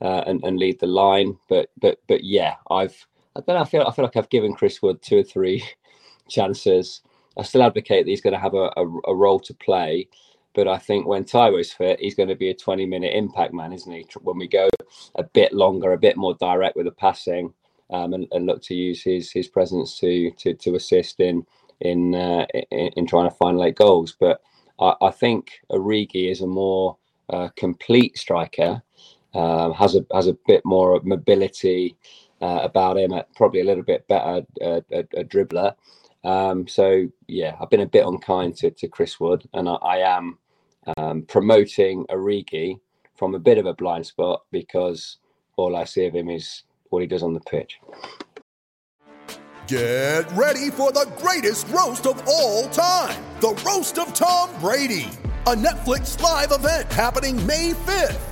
uh, 0.00 0.24
and, 0.26 0.42
and 0.44 0.58
lead 0.58 0.80
the 0.80 0.86
line. 0.86 1.36
But 1.48 1.70
but 1.80 1.98
but 2.06 2.24
yeah, 2.24 2.56
I've 2.70 3.06
I 3.34 3.40
don't 3.40 3.56
know. 3.56 3.62
I 3.62 3.64
feel 3.64 3.82
I 3.82 3.92
feel 3.92 4.04
like 4.04 4.16
I've 4.16 4.30
given 4.30 4.54
Chris 4.54 4.82
Wood 4.82 5.00
two 5.02 5.18
or 5.18 5.22
three 5.22 5.64
chances. 6.28 7.02
I 7.38 7.42
still 7.42 7.62
advocate 7.62 8.04
that 8.04 8.10
he's 8.10 8.20
going 8.20 8.34
to 8.34 8.38
have 8.38 8.54
a, 8.54 8.70
a, 8.76 8.86
a 9.06 9.14
role 9.14 9.40
to 9.40 9.54
play. 9.54 10.08
But 10.54 10.68
I 10.68 10.76
think 10.76 11.06
when 11.06 11.24
Taiwo's 11.24 11.72
fit, 11.72 11.98
he's 11.98 12.14
going 12.14 12.28
to 12.28 12.34
be 12.34 12.50
a 12.50 12.54
20 12.54 12.84
minute 12.84 13.14
impact 13.14 13.54
man, 13.54 13.72
isn't 13.72 13.90
he? 13.90 14.06
When 14.20 14.36
we 14.36 14.46
go 14.46 14.68
a 15.14 15.22
bit 15.22 15.54
longer, 15.54 15.92
a 15.92 15.98
bit 15.98 16.18
more 16.18 16.34
direct 16.34 16.76
with 16.76 16.84
the 16.84 16.92
passing, 16.92 17.54
um, 17.90 18.12
and, 18.12 18.26
and, 18.32 18.46
look 18.46 18.62
to 18.62 18.74
use 18.74 19.02
his 19.02 19.30
his 19.30 19.48
presence 19.48 19.98
to 20.00 20.30
to, 20.38 20.54
to 20.54 20.74
assist 20.74 21.20
in 21.20 21.46
in, 21.80 22.14
uh, 22.14 22.46
in, 22.70 22.88
in 22.96 23.06
trying 23.06 23.28
to 23.28 23.36
find 23.36 23.58
late 23.58 23.76
goals. 23.76 24.14
But 24.18 24.42
I, 24.78 24.94
I 25.00 25.10
think 25.10 25.52
Origi 25.70 26.30
is 26.30 26.42
a 26.42 26.46
more 26.46 26.96
uh, 27.30 27.48
complete 27.56 28.18
striker, 28.18 28.82
um, 29.34 29.72
has 29.72 29.94
a 29.94 30.04
has 30.12 30.26
a 30.26 30.36
bit 30.46 30.62
more 30.64 31.00
mobility 31.02 31.96
uh, 32.42 32.60
about 32.62 32.98
him, 32.98 33.14
probably 33.36 33.60
a 33.60 33.64
little 33.64 33.84
bit 33.84 34.06
better 34.08 34.42
uh, 34.60 34.80
a, 34.90 34.98
a, 35.16 35.24
dribbler. 35.24 35.74
Um, 36.24 36.66
so 36.66 37.08
yeah, 37.28 37.56
I've 37.60 37.70
been 37.70 37.80
a 37.80 37.86
bit 37.86 38.04
unkind 38.04 38.56
to, 38.56 38.70
to 38.70 38.88
Chris 38.88 39.18
Wood, 39.20 39.48
and 39.54 39.68
I, 39.68 39.74
I 39.74 39.96
am 39.98 40.38
um, 40.96 41.22
promoting 41.22 42.04
Origi 42.10 42.80
from 43.14 43.34
a 43.34 43.38
bit 43.38 43.58
of 43.58 43.66
a 43.66 43.74
blind 43.74 44.06
spot 44.06 44.42
because 44.50 45.18
all 45.56 45.76
I 45.76 45.84
see 45.84 46.06
of 46.06 46.14
him 46.14 46.28
is 46.28 46.64
what 46.90 47.00
he 47.00 47.06
does 47.06 47.22
on 47.22 47.34
the 47.34 47.40
pitch. 47.40 47.78
Get 49.68 50.30
ready 50.32 50.70
for 50.70 50.90
the 50.90 51.10
greatest 51.18 51.68
roast 51.68 52.06
of 52.06 52.22
all 52.26 52.68
time 52.68 53.22
the 53.40 53.60
Roast 53.66 53.98
of 53.98 54.14
Tom 54.14 54.50
Brady, 54.60 55.08
a 55.46 55.54
Netflix 55.54 56.20
live 56.20 56.52
event 56.52 56.92
happening 56.92 57.44
May 57.44 57.72
5th. 57.72 58.31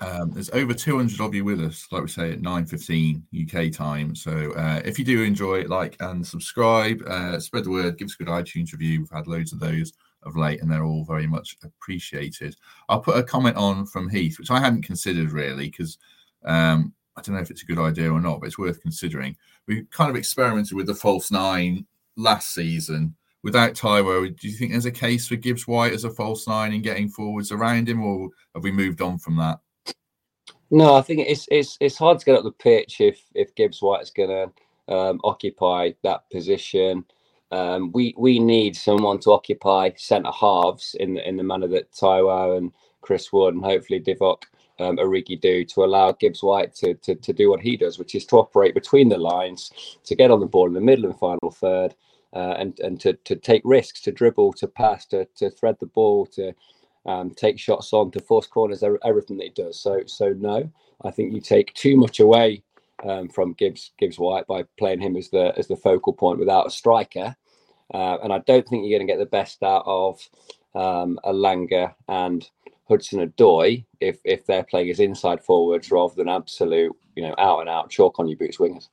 Um, 0.00 0.30
there's 0.30 0.50
over 0.50 0.72
200 0.72 1.20
of 1.20 1.34
you 1.34 1.44
with 1.44 1.60
us, 1.60 1.86
like 1.90 2.02
we 2.02 2.08
say, 2.08 2.32
at 2.32 2.40
9.15 2.40 3.22
UK 3.68 3.72
time. 3.72 4.14
So 4.14 4.52
uh, 4.52 4.80
if 4.84 4.98
you 4.98 5.04
do 5.04 5.22
enjoy 5.22 5.60
it, 5.60 5.68
like 5.68 5.96
and 6.00 6.26
subscribe, 6.26 7.02
uh, 7.06 7.38
spread 7.38 7.64
the 7.64 7.70
word, 7.70 7.98
give 7.98 8.06
us 8.06 8.16
a 8.18 8.24
good 8.24 8.32
iTunes 8.32 8.72
review. 8.72 9.00
We've 9.00 9.10
had 9.10 9.26
loads 9.26 9.52
of 9.52 9.60
those 9.60 9.92
of 10.22 10.36
late, 10.36 10.62
and 10.62 10.70
they're 10.70 10.84
all 10.84 11.04
very 11.04 11.26
much 11.26 11.56
appreciated. 11.62 12.56
I'll 12.88 13.00
put 13.00 13.18
a 13.18 13.22
comment 13.22 13.56
on 13.56 13.86
from 13.86 14.08
Heath, 14.08 14.38
which 14.38 14.50
I 14.50 14.60
hadn't 14.60 14.82
considered 14.82 15.32
really, 15.32 15.66
because 15.66 15.98
um, 16.44 16.94
I 17.16 17.20
don't 17.20 17.34
know 17.34 17.42
if 17.42 17.50
it's 17.50 17.62
a 17.62 17.66
good 17.66 17.78
idea 17.78 18.10
or 18.10 18.20
not, 18.20 18.40
but 18.40 18.46
it's 18.46 18.58
worth 18.58 18.82
considering. 18.82 19.36
We 19.66 19.84
kind 19.90 20.10
of 20.10 20.16
experimented 20.16 20.76
with 20.76 20.86
the 20.86 20.94
false 20.94 21.30
nine 21.30 21.86
last 22.16 22.54
season 22.54 23.14
without 23.42 23.74
Taiwo, 23.74 24.38
do 24.38 24.48
you 24.48 24.56
think 24.56 24.72
there's 24.72 24.86
a 24.86 24.90
case 24.90 25.26
for 25.26 25.36
Gibbs 25.36 25.66
White 25.66 25.92
as 25.92 26.04
a 26.04 26.10
false 26.10 26.46
nine 26.46 26.72
and 26.72 26.82
getting 26.82 27.08
forwards 27.08 27.52
around 27.52 27.88
him, 27.88 28.02
or 28.02 28.28
have 28.54 28.62
we 28.62 28.70
moved 28.70 29.00
on 29.00 29.18
from 29.18 29.36
that? 29.36 29.58
No, 30.70 30.94
I 30.94 31.02
think 31.02 31.20
it's 31.26 31.48
it's 31.50 31.76
it's 31.80 31.98
hard 31.98 32.18
to 32.20 32.24
get 32.24 32.36
up 32.36 32.44
the 32.44 32.52
pitch 32.52 33.00
if 33.00 33.22
if 33.34 33.54
Gibbs 33.54 33.82
White 33.82 34.02
is 34.02 34.10
going 34.10 34.28
to 34.88 34.94
um, 34.94 35.20
occupy 35.24 35.92
that 36.02 36.30
position. 36.30 37.04
Um, 37.50 37.90
we 37.92 38.14
we 38.16 38.38
need 38.38 38.76
someone 38.76 39.18
to 39.20 39.32
occupy 39.32 39.90
centre 39.96 40.30
halves 40.30 40.94
in 41.00 41.14
the 41.14 41.28
in 41.28 41.36
the 41.36 41.42
manner 41.42 41.66
that 41.68 41.92
Taiwo 41.92 42.56
and 42.56 42.72
Chris 43.00 43.32
Wood 43.32 43.54
and 43.54 43.64
hopefully 43.64 44.00
Divock 44.00 44.44
um, 44.78 44.96
Origi 44.96 45.40
do 45.40 45.64
to 45.64 45.84
allow 45.84 46.12
Gibbs 46.12 46.42
White 46.42 46.74
to, 46.76 46.94
to 46.94 47.16
to 47.16 47.32
do 47.32 47.50
what 47.50 47.60
he 47.60 47.76
does, 47.76 47.98
which 47.98 48.14
is 48.14 48.24
to 48.26 48.36
operate 48.36 48.74
between 48.74 49.08
the 49.08 49.18
lines, 49.18 49.72
to 50.04 50.14
get 50.14 50.30
on 50.30 50.40
the 50.40 50.46
ball 50.46 50.68
in 50.68 50.74
the 50.74 50.80
middle 50.80 51.06
and 51.06 51.18
final 51.18 51.50
third, 51.50 51.96
uh, 52.32 52.54
and 52.58 52.78
and 52.78 53.00
to 53.00 53.14
to 53.24 53.34
take 53.34 53.62
risks, 53.64 54.00
to 54.02 54.12
dribble, 54.12 54.52
to 54.54 54.68
pass, 54.68 55.04
to 55.06 55.24
to 55.36 55.50
thread 55.50 55.76
the 55.80 55.86
ball, 55.86 56.26
to 56.26 56.54
um, 57.06 57.30
take 57.30 57.58
shots 57.58 57.92
on, 57.92 58.10
to 58.12 58.20
force 58.20 58.46
corners, 58.46 58.82
everything 59.04 59.38
that 59.38 59.44
he 59.44 59.50
does. 59.50 59.80
So 59.80 60.02
so 60.06 60.34
no, 60.38 60.70
I 61.04 61.10
think 61.10 61.32
you 61.32 61.40
take 61.40 61.72
too 61.74 61.96
much 61.96 62.20
away 62.20 62.62
um, 63.08 63.28
from 63.28 63.54
Gibbs 63.54 63.92
Gibbs 63.98 64.18
White 64.18 64.46
by 64.46 64.64
playing 64.78 65.00
him 65.00 65.16
as 65.16 65.30
the 65.30 65.52
as 65.56 65.68
the 65.68 65.76
focal 65.76 66.12
point 66.12 66.38
without 66.38 66.66
a 66.66 66.70
striker, 66.70 67.36
uh, 67.94 68.18
and 68.22 68.32
I 68.32 68.38
don't 68.40 68.66
think 68.66 68.86
you're 68.86 68.98
going 68.98 69.06
to 69.06 69.12
get 69.12 69.18
the 69.18 69.26
best 69.26 69.62
out 69.62 69.84
of 69.86 70.20
um, 70.74 71.18
Elanga 71.24 71.94
and 72.08 72.48
Hudson 72.88 73.26
Odoi 73.26 73.84
if 74.00 74.18
if 74.24 74.46
they're 74.46 74.64
playing 74.64 74.90
as 74.90 75.00
inside 75.00 75.42
forwards 75.42 75.90
rather 75.90 76.14
than 76.14 76.28
absolute 76.28 76.94
you 77.16 77.22
know 77.22 77.34
out 77.38 77.60
and 77.60 77.68
out 77.68 77.90
chalk 77.90 78.18
on 78.18 78.28
your 78.28 78.38
boots 78.38 78.58
wingers. 78.58 78.88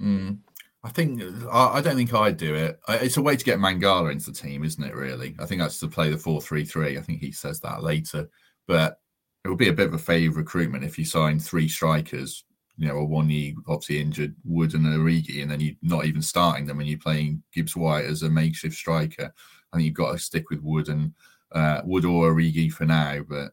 Mm. 0.00 0.38
I 0.84 0.90
think 0.90 1.22
I, 1.50 1.80
don't 1.80 1.96
think 1.96 2.12
I'd 2.12 2.36
do 2.36 2.54
it. 2.54 2.78
It's 2.88 3.16
a 3.16 3.22
way 3.22 3.36
to 3.36 3.44
get 3.44 3.58
Mangala 3.58 4.12
into 4.12 4.30
the 4.30 4.36
team, 4.36 4.62
isn't 4.64 4.84
it? 4.84 4.94
Really, 4.94 5.34
I 5.38 5.46
think 5.46 5.62
that's 5.62 5.80
to 5.80 5.88
play 5.88 6.10
the 6.10 6.18
four-three-three. 6.18 6.98
I 6.98 7.00
think 7.00 7.20
he 7.20 7.32
says 7.32 7.58
that 7.60 7.82
later, 7.82 8.28
but 8.68 9.00
it 9.44 9.48
would 9.48 9.56
be 9.56 9.70
a 9.70 9.72
bit 9.72 9.86
of 9.86 9.94
a 9.94 9.98
fave 9.98 10.36
recruitment 10.36 10.84
if 10.84 10.98
you 10.98 11.06
signed 11.06 11.42
three 11.42 11.68
strikers. 11.68 12.44
You 12.76 12.88
know, 12.88 12.98
a 12.98 13.04
one 13.04 13.30
year 13.30 13.54
obviously 13.66 14.00
injured 14.00 14.34
Wood 14.44 14.74
and 14.74 14.84
Origi, 14.84 15.40
and 15.40 15.50
then 15.50 15.60
you're 15.60 15.74
not 15.80 16.04
even 16.04 16.20
starting 16.20 16.66
them, 16.66 16.80
and 16.80 16.88
you're 16.88 16.98
playing 16.98 17.42
Gibbs 17.54 17.74
White 17.74 18.04
as 18.04 18.22
a 18.22 18.28
makeshift 18.28 18.76
striker. 18.76 19.32
I 19.72 19.76
think 19.76 19.86
you've 19.86 19.94
got 19.94 20.12
to 20.12 20.18
stick 20.18 20.50
with 20.50 20.60
Wood 20.60 20.90
and 20.90 21.14
uh, 21.52 21.80
Wood 21.84 22.04
or 22.04 22.30
Origi 22.30 22.70
for 22.70 22.84
now. 22.84 23.22
But 23.26 23.52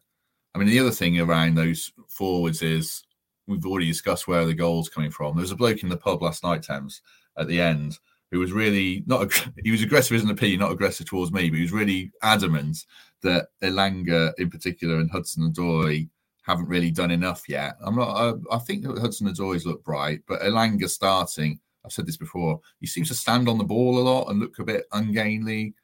I 0.54 0.58
mean, 0.58 0.68
the 0.68 0.80
other 0.80 0.90
thing 0.90 1.18
around 1.18 1.54
those 1.54 1.92
forwards 2.08 2.60
is 2.60 3.04
we've 3.46 3.64
already 3.64 3.86
discussed 3.86 4.28
where 4.28 4.44
the 4.44 4.52
goals 4.52 4.90
coming 4.90 5.10
from. 5.10 5.34
There 5.34 5.42
was 5.42 5.50
a 5.50 5.56
bloke 5.56 5.82
in 5.82 5.88
the 5.88 5.96
pub 5.96 6.22
last 6.22 6.44
night, 6.44 6.62
Temps, 6.62 7.00
at 7.36 7.48
the 7.48 7.60
end 7.60 7.98
who 8.32 8.38
was 8.38 8.50
really 8.50 9.04
not 9.06 9.30
he 9.62 9.70
was 9.70 9.82
aggressive 9.82 10.16
as 10.16 10.24
an 10.24 10.30
opinion, 10.30 10.60
not 10.60 10.72
aggressive 10.72 11.06
towards 11.06 11.30
me, 11.30 11.50
but 11.50 11.56
he 11.56 11.62
was 11.62 11.72
really 11.72 12.10
adamant 12.22 12.84
that 13.22 13.48
Elanga 13.62 14.32
in 14.38 14.50
particular 14.50 14.96
and 14.96 15.10
Hudson 15.10 15.52
Odoi 15.52 16.08
haven't 16.44 16.68
really 16.68 16.90
done 16.90 17.12
enough 17.12 17.48
yet. 17.48 17.76
I'm 17.84 17.94
not. 17.94 18.08
I, 18.50 18.56
I 18.56 18.58
think 18.58 18.84
that 18.84 18.98
Hudson 18.98 19.28
Odoi's 19.28 19.66
look 19.66 19.84
bright, 19.84 20.22
but 20.26 20.40
Elanga 20.40 20.88
starting. 20.88 21.60
I've 21.84 21.92
said 21.92 22.06
this 22.06 22.16
before. 22.16 22.60
He 22.80 22.86
seems 22.86 23.08
to 23.08 23.14
stand 23.14 23.48
on 23.48 23.58
the 23.58 23.64
ball 23.64 23.98
a 23.98 24.00
lot 24.00 24.28
and 24.28 24.40
look 24.40 24.58
a 24.58 24.64
bit 24.64 24.86
ungainly. 24.92 25.74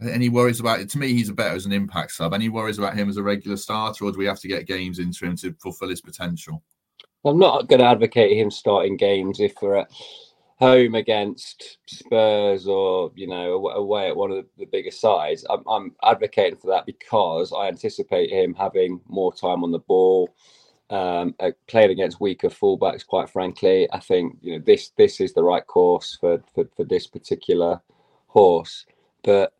Any 0.00 0.28
worries 0.28 0.60
about 0.60 0.80
it? 0.80 0.88
To 0.90 0.98
me, 0.98 1.08
he's 1.08 1.28
a 1.28 1.34
better 1.34 1.54
as 1.54 1.66
an 1.66 1.72
impact 1.72 2.12
sub. 2.12 2.32
Any 2.32 2.48
worries 2.48 2.78
about 2.78 2.96
him 2.96 3.08
as 3.08 3.18
a 3.18 3.22
regular 3.22 3.56
starter, 3.56 4.04
or 4.04 4.12
do 4.12 4.18
we 4.18 4.26
have 4.26 4.40
to 4.40 4.48
get 4.48 4.66
games 4.66 4.98
into 4.98 5.26
him 5.26 5.36
to 5.38 5.54
fulfill 5.60 5.90
his 5.90 6.00
potential? 6.00 6.62
I'm 7.24 7.38
not 7.38 7.68
going 7.68 7.80
to 7.80 7.86
advocate 7.86 8.36
him 8.36 8.50
starting 8.50 8.96
games 8.96 9.40
if 9.40 9.54
we're 9.60 9.76
at 9.76 9.90
home 10.60 10.94
against 10.94 11.78
Spurs 11.86 12.66
or 12.66 13.10
you 13.16 13.26
know 13.26 13.68
away 13.70 14.08
at 14.08 14.16
one 14.16 14.30
of 14.30 14.44
the 14.58 14.66
bigger 14.66 14.90
sides. 14.90 15.44
I'm, 15.48 15.64
I'm 15.66 15.94
advocating 16.04 16.58
for 16.58 16.68
that 16.68 16.86
because 16.86 17.52
I 17.52 17.66
anticipate 17.68 18.30
him 18.30 18.54
having 18.54 19.00
more 19.08 19.32
time 19.32 19.64
on 19.64 19.72
the 19.72 19.78
ball, 19.78 20.34
um, 20.90 21.34
playing 21.66 21.90
against 21.90 22.20
weaker 22.20 22.50
fullbacks. 22.50 23.06
Quite 23.06 23.30
frankly, 23.30 23.88
I 23.90 24.00
think 24.00 24.36
you 24.42 24.52
know 24.58 24.64
this 24.64 24.90
this 24.98 25.20
is 25.20 25.32
the 25.32 25.42
right 25.42 25.66
course 25.66 26.18
for 26.20 26.42
for, 26.54 26.64
for 26.76 26.84
this 26.84 27.06
particular 27.06 27.80
horse. 28.26 28.84
But 29.24 29.54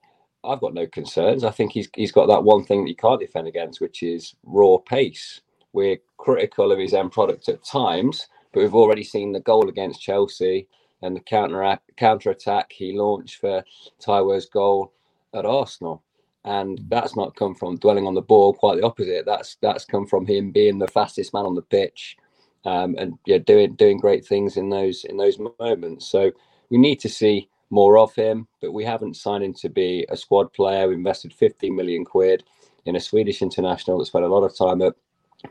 I've 0.45 0.61
got 0.61 0.75
no 0.75 0.87
concerns. 0.87 1.45
I 1.45 1.51
think 1.51 1.73
he's 1.73 1.89
he's 1.95 2.13
got 2.13 2.27
that 2.27 2.45
one 2.45 2.65
thing 2.65 2.85
that 2.85 2.91
you 2.91 2.97
can't 2.97 3.21
defend 3.21 3.49
against, 3.49 3.81
which 3.81 4.03
is 4.03 4.35
raw 4.45 4.77
pace. 4.77 5.41
We're 5.73 5.99
critical 6.19 6.73
of 6.73 6.79
his 6.79 6.93
end 6.93 7.13
product 7.13 7.49
at 7.49 7.65
times, 7.65 8.27
but 8.53 8.61
we've 8.61 8.75
already 8.75 9.05
seen 9.05 9.33
the 9.33 9.41
goal 9.41 9.69
against 9.71 10.03
Chelsea 10.03 10.69
and 11.03 11.17
the 11.17 11.21
counter 11.21 11.79
counter 11.97 12.31
attack 12.31 12.73
he 12.73 12.97
launched 12.97 13.41
for 13.41 13.65
Taiwo's 14.01 14.47
goal 14.47 14.93
at 15.35 15.47
Arsenal. 15.47 16.03
And 16.45 16.79
mm. 16.79 16.89
that's 16.89 17.17
not 17.17 17.37
come 17.37 17.55
from 17.55 17.79
dwelling 17.79 18.07
on 18.07 18.15
the 18.15 18.23
ball. 18.23 18.55
Quite 18.55 18.79
the 18.79 18.87
opposite. 18.87 19.27
That's 19.27 19.57
that's 19.61 19.85
come 19.85 20.07
from 20.07 20.27
him 20.27 20.51
being 20.51 20.79
the 20.79 20.89
fastest 20.89 21.35
man 21.35 21.45
on 21.45 21.55
the 21.55 21.63
pitch, 21.63 22.17
um, 22.65 22.95
and 22.99 23.19
yeah, 23.27 23.39
doing 23.39 23.75
doing 23.75 23.99
great 23.99 24.25
things 24.25 24.57
in 24.57 24.71
those 24.71 25.05
in 25.05 25.17
those 25.17 25.39
moments. 25.59 26.07
So 26.07 26.33
we 26.71 26.79
need 26.79 27.01
to 27.01 27.09
see 27.09 27.49
more 27.69 27.99
of 27.99 28.15
him, 28.15 28.49
but 28.61 28.73
we 28.73 28.85
haven't 28.85 29.17
signed 29.17 29.45
him 29.45 29.55
to 29.55 29.69
be 29.69 30.07
a 30.09 30.17
squad 30.17 30.53
player. 30.53 30.89
We 30.89 30.95
invested 30.95 31.33
15 31.33 31.75
million 31.75 32.05
quid 32.05 32.43
in 32.85 32.97
a 32.97 33.01
Swedish 33.01 33.43
international 33.43 33.99
that 33.99 34.07
spent 34.07 34.25
a 34.25 34.29
lot 34.29 34.43
of 34.43 34.57
time 34.57 34.83
at 34.83 34.95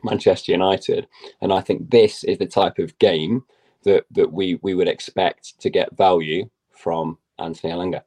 Manchester 0.04 0.52
United, 0.52 1.08
and 1.42 1.54
I 1.54 1.62
think 1.62 1.92
this 1.92 2.24
is 2.24 2.40
the 2.40 2.48
type 2.48 2.80
of 2.80 2.98
game 2.98 3.44
that 3.84 4.06
that 4.12 4.32
we 4.32 4.60
we 4.62 4.74
would 4.74 4.88
expect 4.88 5.60
to 5.62 5.70
get 5.70 5.96
value 5.96 6.50
from 6.72 7.18
Anthony 7.38 7.74
Elanga. 7.74 8.04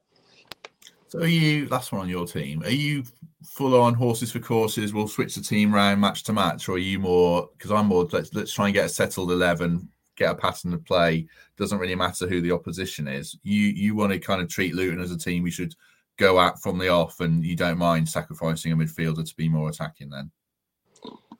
So 1.08 1.20
are 1.20 1.26
you 1.26 1.68
last 1.68 1.92
one 1.92 2.00
on 2.00 2.08
your 2.08 2.26
team? 2.26 2.62
Are 2.62 2.70
you 2.70 3.04
full 3.44 3.78
on 3.78 3.94
horses 3.94 4.32
for 4.32 4.38
courses? 4.38 4.94
We'll 4.94 5.08
switch 5.08 5.34
the 5.34 5.42
team 5.42 5.74
round 5.74 6.00
match 6.00 6.22
to 6.24 6.32
match, 6.32 6.68
or 6.68 6.76
are 6.76 6.78
you 6.78 6.98
more 6.98 7.50
because 7.56 7.70
I'm 7.70 7.86
more 7.86 8.08
let's 8.10 8.32
let's 8.34 8.52
try 8.52 8.66
and 8.66 8.74
get 8.74 8.86
a 8.86 8.88
settled 8.88 9.30
eleven, 9.30 9.88
get 10.16 10.30
a 10.30 10.34
pattern 10.34 10.72
of 10.72 10.84
play. 10.84 11.26
Doesn't 11.56 11.78
really 11.78 11.94
matter 11.94 12.26
who 12.26 12.40
the 12.40 12.52
opposition 12.52 13.08
is. 13.08 13.36
You 13.42 13.60
you 13.60 13.94
want 13.94 14.12
to 14.12 14.18
kind 14.18 14.40
of 14.40 14.48
treat 14.48 14.74
Luton 14.74 15.00
as 15.00 15.12
a 15.12 15.18
team 15.18 15.42
we 15.42 15.50
should 15.50 15.74
go 16.16 16.40
at 16.40 16.60
from 16.60 16.78
the 16.78 16.88
off, 16.88 17.20
and 17.20 17.44
you 17.44 17.56
don't 17.56 17.78
mind 17.78 18.08
sacrificing 18.08 18.72
a 18.72 18.76
midfielder 18.76 19.28
to 19.28 19.36
be 19.36 19.48
more 19.48 19.68
attacking 19.68 20.10
then. 20.10 20.30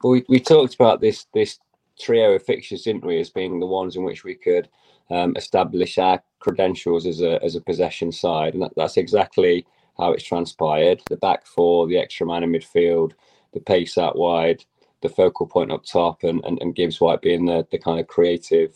Well, 0.03 0.11
we, 0.13 0.25
we 0.29 0.39
talked 0.39 0.75
about 0.75 1.01
this 1.01 1.25
this 1.33 1.57
trio 1.99 2.33
of 2.33 2.43
fixtures, 2.43 2.83
didn't 2.83 3.05
we, 3.05 3.19
as 3.19 3.29
being 3.29 3.59
the 3.59 3.65
ones 3.65 3.95
in 3.95 4.03
which 4.03 4.23
we 4.23 4.35
could 4.35 4.69
um, 5.09 5.35
establish 5.35 5.97
our 5.97 6.21
credentials 6.39 7.05
as 7.05 7.21
a 7.21 7.43
as 7.43 7.55
a 7.55 7.61
possession 7.61 8.11
side, 8.11 8.53
and 8.53 8.63
that, 8.63 8.73
that's 8.75 8.97
exactly 8.97 9.65
how 9.97 10.11
it's 10.11 10.23
transpired. 10.23 11.01
The 11.09 11.17
back 11.17 11.45
four, 11.45 11.87
the 11.87 11.97
extra 11.97 12.25
man 12.25 12.43
in 12.43 12.51
midfield, 12.51 13.13
the 13.53 13.59
pace 13.59 13.97
out 13.97 14.17
wide, 14.17 14.63
the 15.01 15.09
focal 15.09 15.47
point 15.47 15.71
up 15.71 15.85
top, 15.85 16.23
and 16.23 16.43
and, 16.45 16.59
and 16.61 16.75
Gibbs 16.75 16.99
White 17.01 17.21
being 17.21 17.45
the 17.45 17.67
the 17.71 17.77
kind 17.77 17.99
of 17.99 18.07
creative 18.07 18.75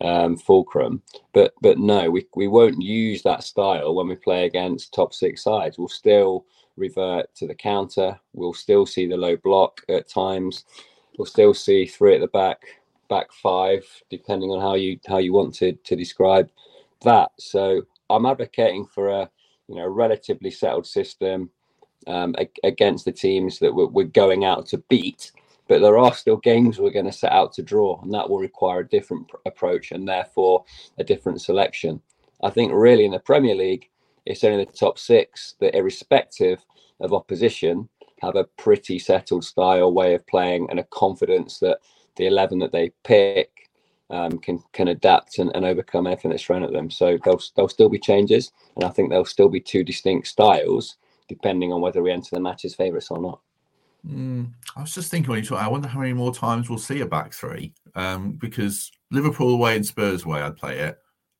um, 0.00 0.36
fulcrum. 0.36 1.02
But 1.32 1.54
but 1.60 1.78
no, 1.78 2.10
we 2.10 2.26
we 2.34 2.48
won't 2.48 2.80
use 2.82 3.22
that 3.22 3.44
style 3.44 3.94
when 3.94 4.08
we 4.08 4.16
play 4.16 4.46
against 4.46 4.94
top 4.94 5.12
six 5.12 5.42
sides. 5.42 5.78
We'll 5.78 5.88
still 5.88 6.46
revert 6.76 7.32
to 7.36 7.46
the 7.46 7.54
counter. 7.54 8.18
We'll 8.32 8.54
still 8.54 8.86
see 8.86 9.06
the 9.06 9.16
low 9.16 9.36
block 9.36 9.80
at 9.88 10.08
times 10.08 10.64
we'll 11.18 11.26
still 11.26 11.54
see 11.54 11.86
three 11.86 12.14
at 12.14 12.20
the 12.20 12.28
back, 12.28 12.60
back 13.08 13.32
five, 13.32 13.84
depending 14.10 14.50
on 14.50 14.60
how 14.60 14.74
you 14.74 14.98
how 15.06 15.18
you 15.18 15.32
want 15.32 15.54
to 15.56 15.72
to 15.72 15.96
describe 15.96 16.50
that. 17.02 17.30
So 17.38 17.82
I'm 18.10 18.26
advocating 18.26 18.86
for 18.86 19.08
a 19.08 19.30
you 19.68 19.76
know 19.76 19.86
relatively 19.86 20.50
settled 20.50 20.86
system 20.86 21.50
um, 22.06 22.34
against 22.62 23.04
the 23.04 23.12
teams 23.12 23.58
that 23.58 23.74
we're, 23.74 23.86
we're 23.86 24.04
going 24.04 24.44
out 24.44 24.66
to 24.66 24.78
beat. 24.88 25.32
But 25.66 25.80
there 25.80 25.96
are 25.96 26.12
still 26.12 26.36
games 26.36 26.78
we're 26.78 26.90
going 26.90 27.06
to 27.06 27.12
set 27.12 27.32
out 27.32 27.54
to 27.54 27.62
draw, 27.62 28.00
and 28.02 28.12
that 28.12 28.28
will 28.28 28.38
require 28.38 28.80
a 28.80 28.88
different 28.88 29.28
pr- 29.28 29.36
approach 29.46 29.92
and 29.92 30.06
therefore 30.06 30.64
a 30.98 31.04
different 31.04 31.40
selection. 31.40 32.02
I 32.42 32.50
think 32.50 32.72
really 32.74 33.06
in 33.06 33.12
the 33.12 33.18
Premier 33.18 33.54
League, 33.54 33.88
it's 34.26 34.44
only 34.44 34.64
the 34.64 34.72
top 34.72 34.98
six 34.98 35.54
that, 35.60 35.74
irrespective 35.74 36.64
of 37.00 37.14
opposition, 37.14 37.88
have 38.24 38.36
a 38.36 38.44
pretty 38.56 38.98
settled 38.98 39.44
style 39.44 39.92
way 39.92 40.14
of 40.14 40.26
playing 40.26 40.66
and 40.70 40.78
a 40.78 40.84
confidence 40.84 41.58
that 41.58 41.78
the 42.16 42.26
11 42.26 42.58
that 42.60 42.72
they 42.72 42.90
pick 43.02 43.70
um, 44.10 44.38
can 44.38 44.62
can 44.72 44.88
adapt 44.88 45.38
and, 45.38 45.50
and 45.54 45.64
overcome 45.64 46.06
anything 46.06 46.30
that's 46.30 46.42
thrown 46.42 46.62
at 46.62 46.72
them. 46.72 46.90
So 46.90 47.18
there'll, 47.24 47.42
there'll 47.56 47.68
still 47.68 47.88
be 47.88 47.98
changes, 47.98 48.52
and 48.76 48.84
I 48.84 48.90
think 48.90 49.08
there'll 49.08 49.24
still 49.24 49.48
be 49.48 49.60
two 49.60 49.82
distinct 49.84 50.28
styles 50.28 50.96
depending 51.26 51.72
on 51.72 51.80
whether 51.80 52.02
we 52.02 52.12
enter 52.12 52.28
the 52.32 52.40
match 52.40 52.66
as 52.66 52.74
favourites 52.74 53.10
or 53.10 53.18
not. 53.18 53.40
Mm, 54.06 54.52
I 54.76 54.82
was 54.82 54.94
just 54.94 55.10
thinking 55.10 55.30
when 55.30 55.38
you 55.38 55.48
talk, 55.48 55.62
I 55.62 55.68
wonder 55.68 55.88
how 55.88 56.00
many 56.00 56.12
more 56.12 56.34
times 56.34 56.68
we'll 56.68 56.78
see 56.78 57.00
a 57.00 57.06
back 57.06 57.32
three 57.32 57.72
um, 57.94 58.32
because 58.32 58.92
Liverpool 59.10 59.54
away 59.54 59.76
and 59.76 59.86
Spurs 59.86 60.24
away, 60.24 60.42
I'd 60.42 60.56
play 60.56 60.78
it. 60.78 60.98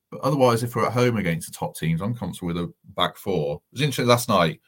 But 0.09 0.21
otherwise, 0.21 0.63
if 0.63 0.75
we're 0.75 0.87
at 0.87 0.93
home 0.93 1.17
against 1.17 1.47
the 1.47 1.55
top 1.55 1.77
teams, 1.77 2.01
I'm 2.01 2.15
comfortable 2.15 2.47
with 2.47 2.57
a 2.57 2.73
back 2.95 3.17
four. 3.17 3.57
It 3.71 3.73
was 3.73 3.81
interesting 3.81 4.07
last 4.07 4.29
night 4.29 4.59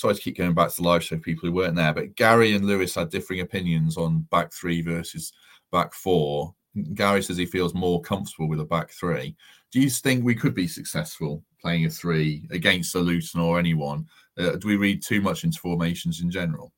sorry 0.00 0.14
to 0.14 0.20
keep 0.20 0.38
going 0.38 0.54
back 0.54 0.70
to 0.70 0.76
the 0.76 0.88
live 0.88 1.04
show, 1.04 1.18
people 1.18 1.48
who 1.48 1.54
weren't 1.54 1.76
there, 1.76 1.92
but 1.92 2.14
Gary 2.16 2.54
and 2.54 2.64
Lewis 2.64 2.94
had 2.94 3.10
differing 3.10 3.40
opinions 3.40 3.96
on 3.96 4.26
back 4.30 4.52
three 4.52 4.80
versus 4.80 5.32
back 5.70 5.92
four. 5.92 6.54
Gary 6.94 7.22
says 7.22 7.36
he 7.36 7.46
feels 7.46 7.74
more 7.74 8.00
comfortable 8.00 8.48
with 8.48 8.60
a 8.60 8.64
back 8.64 8.90
three. 8.90 9.36
Do 9.72 9.80
you 9.80 9.90
think 9.90 10.24
we 10.24 10.34
could 10.34 10.54
be 10.54 10.66
successful 10.66 11.44
playing 11.60 11.84
a 11.84 11.90
three 11.90 12.46
against 12.50 12.94
a 12.94 12.98
Luton 12.98 13.40
or 13.40 13.58
anyone? 13.58 14.06
Uh, 14.38 14.52
do 14.52 14.68
we 14.68 14.76
read 14.76 15.02
too 15.02 15.20
much 15.20 15.44
into 15.44 15.58
formations 15.58 16.22
in 16.22 16.30
general? 16.30 16.72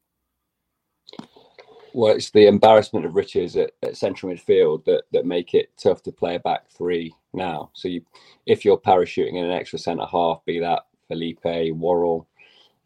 Well, 1.94 2.16
it's 2.16 2.30
the 2.30 2.46
embarrassment 2.46 3.04
of 3.04 3.14
riches 3.14 3.56
at, 3.56 3.72
at, 3.82 3.98
central 3.98 4.32
midfield 4.32 4.84
that 4.86 5.02
that 5.12 5.26
make 5.26 5.52
it 5.52 5.70
tough 5.76 6.02
to 6.04 6.12
play 6.12 6.36
a 6.36 6.40
back 6.40 6.70
three 6.70 7.14
now. 7.34 7.70
So 7.74 7.88
you, 7.88 8.02
if 8.46 8.64
you're 8.64 8.78
parachuting 8.78 9.34
in 9.34 9.44
an 9.44 9.52
extra 9.52 9.78
centre 9.78 10.06
half, 10.06 10.42
be 10.46 10.58
that 10.58 10.86
Felipe, 11.06 11.44
Worrall, 11.44 12.26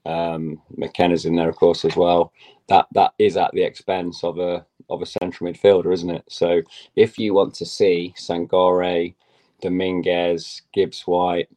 um, 0.06 0.60
McKenna's 0.76 1.24
in 1.24 1.36
there, 1.36 1.48
of 1.48 1.56
course, 1.56 1.84
as 1.84 1.96
well. 1.96 2.32
That 2.68 2.86
that 2.92 3.12
is 3.18 3.36
at 3.36 3.52
the 3.52 3.62
expense 3.62 4.24
of 4.24 4.38
a 4.38 4.64
of 4.88 5.02
a 5.02 5.06
central 5.06 5.50
midfielder, 5.50 5.92
isn't 5.92 6.10
it? 6.10 6.24
So 6.28 6.62
if 6.94 7.18
you 7.18 7.34
want 7.34 7.54
to 7.54 7.66
see 7.66 8.14
Sangare, 8.16 9.14
Dominguez, 9.60 10.62
Gibbs 10.72 11.02
White, 11.02 11.48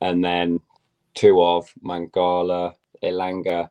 and 0.00 0.24
then 0.24 0.60
two 1.14 1.42
of 1.42 1.70
Mangala, 1.84 2.74
Elanga, 3.02 3.68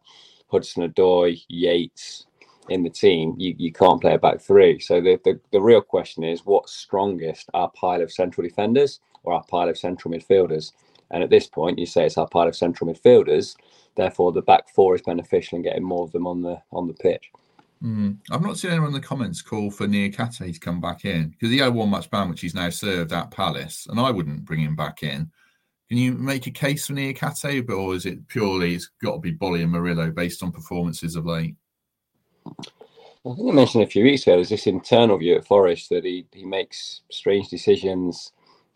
Hudson 0.52 0.90
Odoi, 0.90 1.42
Yates 1.48 2.26
in 2.70 2.84
the 2.84 2.90
team, 2.90 3.34
you, 3.38 3.56
you 3.58 3.72
can't 3.72 4.02
play 4.02 4.14
a 4.14 4.20
back 4.20 4.42
three. 4.42 4.80
So 4.80 5.02
the, 5.02 5.20
the, 5.24 5.40
the 5.52 5.62
real 5.62 5.82
question 5.82 6.24
is 6.24 6.46
what's 6.46 6.74
strongest, 6.74 7.50
our 7.54 7.72
pile 7.72 8.02
of 8.02 8.12
central 8.12 8.46
defenders 8.46 9.00
or 9.24 9.34
our 9.34 9.44
pile 9.44 9.70
of 9.70 9.78
central 9.78 10.14
midfielders? 10.14 10.74
And 11.12 11.24
at 11.24 11.30
this 11.30 11.48
point, 11.48 11.80
you 11.80 11.86
say 11.86 12.06
it's 12.06 12.18
our 12.18 12.28
pile 12.28 12.48
of 12.48 12.56
central 12.56 12.94
midfielders. 12.94 13.56
Therefore, 13.98 14.32
the 14.32 14.44
back 14.44 14.70
four 14.70 14.96
is 14.96 15.02
beneficial 15.02 15.58
in 15.58 15.64
getting 15.64 15.84
more 15.84 16.04
of 16.04 16.12
them 16.12 16.28
on 16.28 16.42
the 16.42 16.62
on 16.72 16.88
the 16.88 16.94
pitch. 16.94 17.32
Mm. 17.84 18.18
I've 18.32 18.42
not 18.42 18.58
seen 18.58 18.72
anyone 18.72 18.90
in 18.90 18.94
the 18.94 19.00
comments 19.00 19.42
call 19.42 19.70
for 19.70 19.88
Niakhaté 19.88 20.54
to 20.54 20.60
come 20.60 20.80
back 20.80 21.04
in 21.04 21.30
because 21.30 21.50
he 21.50 21.58
had 21.58 21.74
one 21.74 21.90
match 21.90 22.10
ban, 22.10 22.30
which 22.30 22.42
he's 22.42 22.56
now 22.56 22.70
served 22.70 23.12
at 23.12 23.32
Palace, 23.32 23.88
and 23.90 24.00
I 24.00 24.12
wouldn't 24.12 24.46
bring 24.46 24.62
him 24.62 24.76
back 24.76 25.04
in. 25.04 25.32
Can 25.90 25.98
you 25.98 26.14
make 26.14 26.48
a 26.48 26.52
case 26.52 26.88
for 26.88 26.94
Niakhaté, 26.94 27.68
or 27.70 27.96
is 27.96 28.06
it 28.06 28.28
purely 28.28 28.76
it's 28.76 28.90
got 29.02 29.14
to 29.14 29.20
be 29.20 29.34
Boly 29.34 29.64
and 29.64 29.72
Murillo 29.72 30.12
based 30.12 30.44
on 30.44 30.52
performances 30.52 31.16
of 31.16 31.26
late? 31.26 31.56
I 32.46 33.34
think 33.36 33.50
I 33.50 33.52
mentioned 33.52 33.84
a 33.84 33.88
few 33.88 34.04
weeks 34.04 34.24
ago. 34.24 34.36
There's 34.36 34.50
this 34.50 34.68
internal 34.68 35.18
view 35.18 35.36
at 35.36 35.48
Forest 35.48 35.90
that 35.90 36.06
he 36.06 36.28
he 36.34 36.46
makes 36.46 37.02
strange 37.12 37.50
decisions 37.50 38.32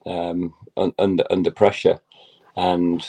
um, 0.06 0.54
un, 0.78 0.94
under 0.98 1.24
under 1.30 1.52
pressure, 1.52 2.00
and 2.56 3.06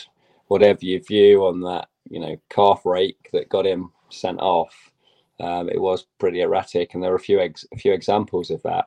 whatever 0.48 0.81
your 0.83 1.01
view 1.01 1.44
on 1.46 1.61
that, 1.61 1.88
you 2.12 2.20
know, 2.20 2.37
calf 2.51 2.85
rake 2.85 3.31
that 3.33 3.48
got 3.48 3.66
him 3.66 3.90
sent 4.11 4.38
off, 4.38 4.92
um, 5.40 5.70
it 5.70 5.81
was 5.81 6.07
pretty 6.18 6.42
erratic, 6.42 6.92
and 6.92 7.03
there 7.03 7.12
are 7.12 7.16
a 7.16 7.20
few 7.20 7.40
ex- 7.40 7.66
a 7.72 7.77
few 7.79 7.92
examples 7.92 8.51
of 8.51 8.62
that. 8.62 8.85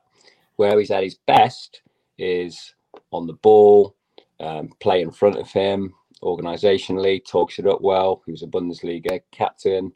Where 0.54 0.78
he's 0.78 0.92
at 0.92 1.02
his 1.02 1.18
best 1.26 1.82
is 2.18 2.74
on 3.10 3.26
the 3.26 3.34
ball, 3.34 3.96
um, 4.40 4.70
play 4.80 5.02
in 5.02 5.10
front 5.10 5.38
of 5.38 5.50
him, 5.50 5.92
organisationally, 6.22 7.26
talks 7.26 7.58
it 7.58 7.66
up 7.66 7.80
well. 7.82 8.22
He 8.24 8.30
was 8.30 8.44
a 8.44 8.46
Bundesliga 8.46 9.20
captain, 9.32 9.92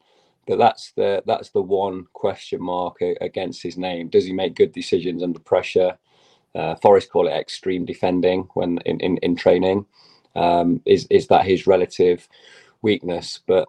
but 0.47 0.59
that's 0.59 0.93
the 0.97 1.23
that's 1.25 1.51
the 1.51 1.63
one 1.63 2.07
question 2.13 2.61
mark 2.61 2.97
against 3.21 3.63
his 3.63 3.79
name. 3.79 4.09
Does 4.09 4.27
he 4.27 4.33
make 4.33 4.57
good 4.57 4.73
decisions 4.73 5.23
under 5.23 5.39
pressure? 5.39 5.97
Uh, 6.55 6.75
Forest 6.75 7.11
call 7.11 7.29
it 7.29 7.33
extreme 7.33 7.85
defending 7.85 8.49
when 8.55 8.79
in, 8.87 8.99
in, 8.99 9.17
in 9.19 9.37
training. 9.37 9.87
Um, 10.37 10.81
is 10.85 11.07
is 11.11 11.27
that 11.29 11.47
his 11.47 11.67
relative 11.67 12.29
weakness? 12.83 13.41
But 13.47 13.69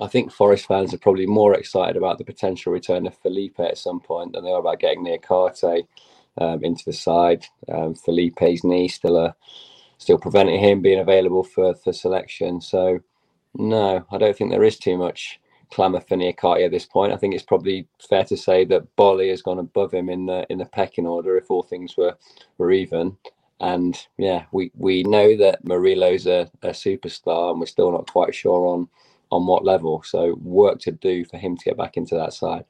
I 0.00 0.08
think 0.08 0.32
Forest 0.32 0.66
fans 0.66 0.92
are 0.94 0.98
probably 0.98 1.26
more 1.26 1.54
excited 1.54 1.96
about 1.96 2.18
the 2.18 2.24
potential 2.24 2.72
return 2.72 3.06
of 3.06 3.16
Felipe 3.18 3.60
at 3.60 3.78
some 3.78 4.00
point 4.00 4.32
than 4.32 4.44
they 4.44 4.50
are 4.50 4.60
about 4.60 4.80
getting 4.80 5.04
Niakhaté 5.04 5.86
um, 6.38 6.64
into 6.64 6.84
the 6.84 6.92
side. 6.92 7.46
Um, 7.72 7.94
Felipe's 7.94 8.64
knee 8.64 8.88
still 8.88 9.16
a 9.16 9.34
still 9.98 10.18
preventing 10.18 10.60
him 10.60 10.82
being 10.82 11.00
available 11.00 11.44
for 11.44 11.74
for 11.74 11.92
selection. 11.92 12.60
So 12.60 13.00
no, 13.54 14.04
I 14.10 14.18
don't 14.18 14.36
think 14.36 14.50
there 14.50 14.64
is 14.64 14.78
too 14.78 14.98
much 14.98 15.40
clamour 15.72 16.00
for 16.00 16.16
Niakhaté 16.16 16.66
at 16.66 16.70
this 16.70 16.86
point. 16.86 17.12
I 17.12 17.16
think 17.16 17.34
it's 17.34 17.44
probably 17.44 17.88
fair 18.08 18.24
to 18.24 18.36
say 18.36 18.64
that 18.66 18.96
Boly 18.96 19.30
has 19.30 19.42
gone 19.42 19.58
above 19.58 19.94
him 19.94 20.08
in 20.08 20.26
the 20.26 20.46
in 20.50 20.58
the 20.58 20.66
pecking 20.66 21.06
order 21.06 21.36
if 21.36 21.50
all 21.50 21.62
things 21.62 21.96
were 21.96 22.16
were 22.58 22.72
even. 22.72 23.16
And 23.60 23.96
yeah, 24.18 24.44
we, 24.52 24.70
we 24.76 25.02
know 25.02 25.36
that 25.36 25.64
Murillo's 25.64 26.26
a, 26.26 26.50
a 26.62 26.68
superstar, 26.68 27.50
and 27.50 27.60
we're 27.60 27.66
still 27.66 27.92
not 27.92 28.10
quite 28.10 28.34
sure 28.34 28.66
on 28.66 28.88
on 29.32 29.46
what 29.46 29.64
level. 29.64 30.02
So 30.04 30.34
work 30.34 30.78
to 30.80 30.92
do 30.92 31.24
for 31.24 31.36
him 31.36 31.56
to 31.56 31.64
get 31.64 31.76
back 31.76 31.96
into 31.96 32.14
that 32.14 32.32
side. 32.32 32.64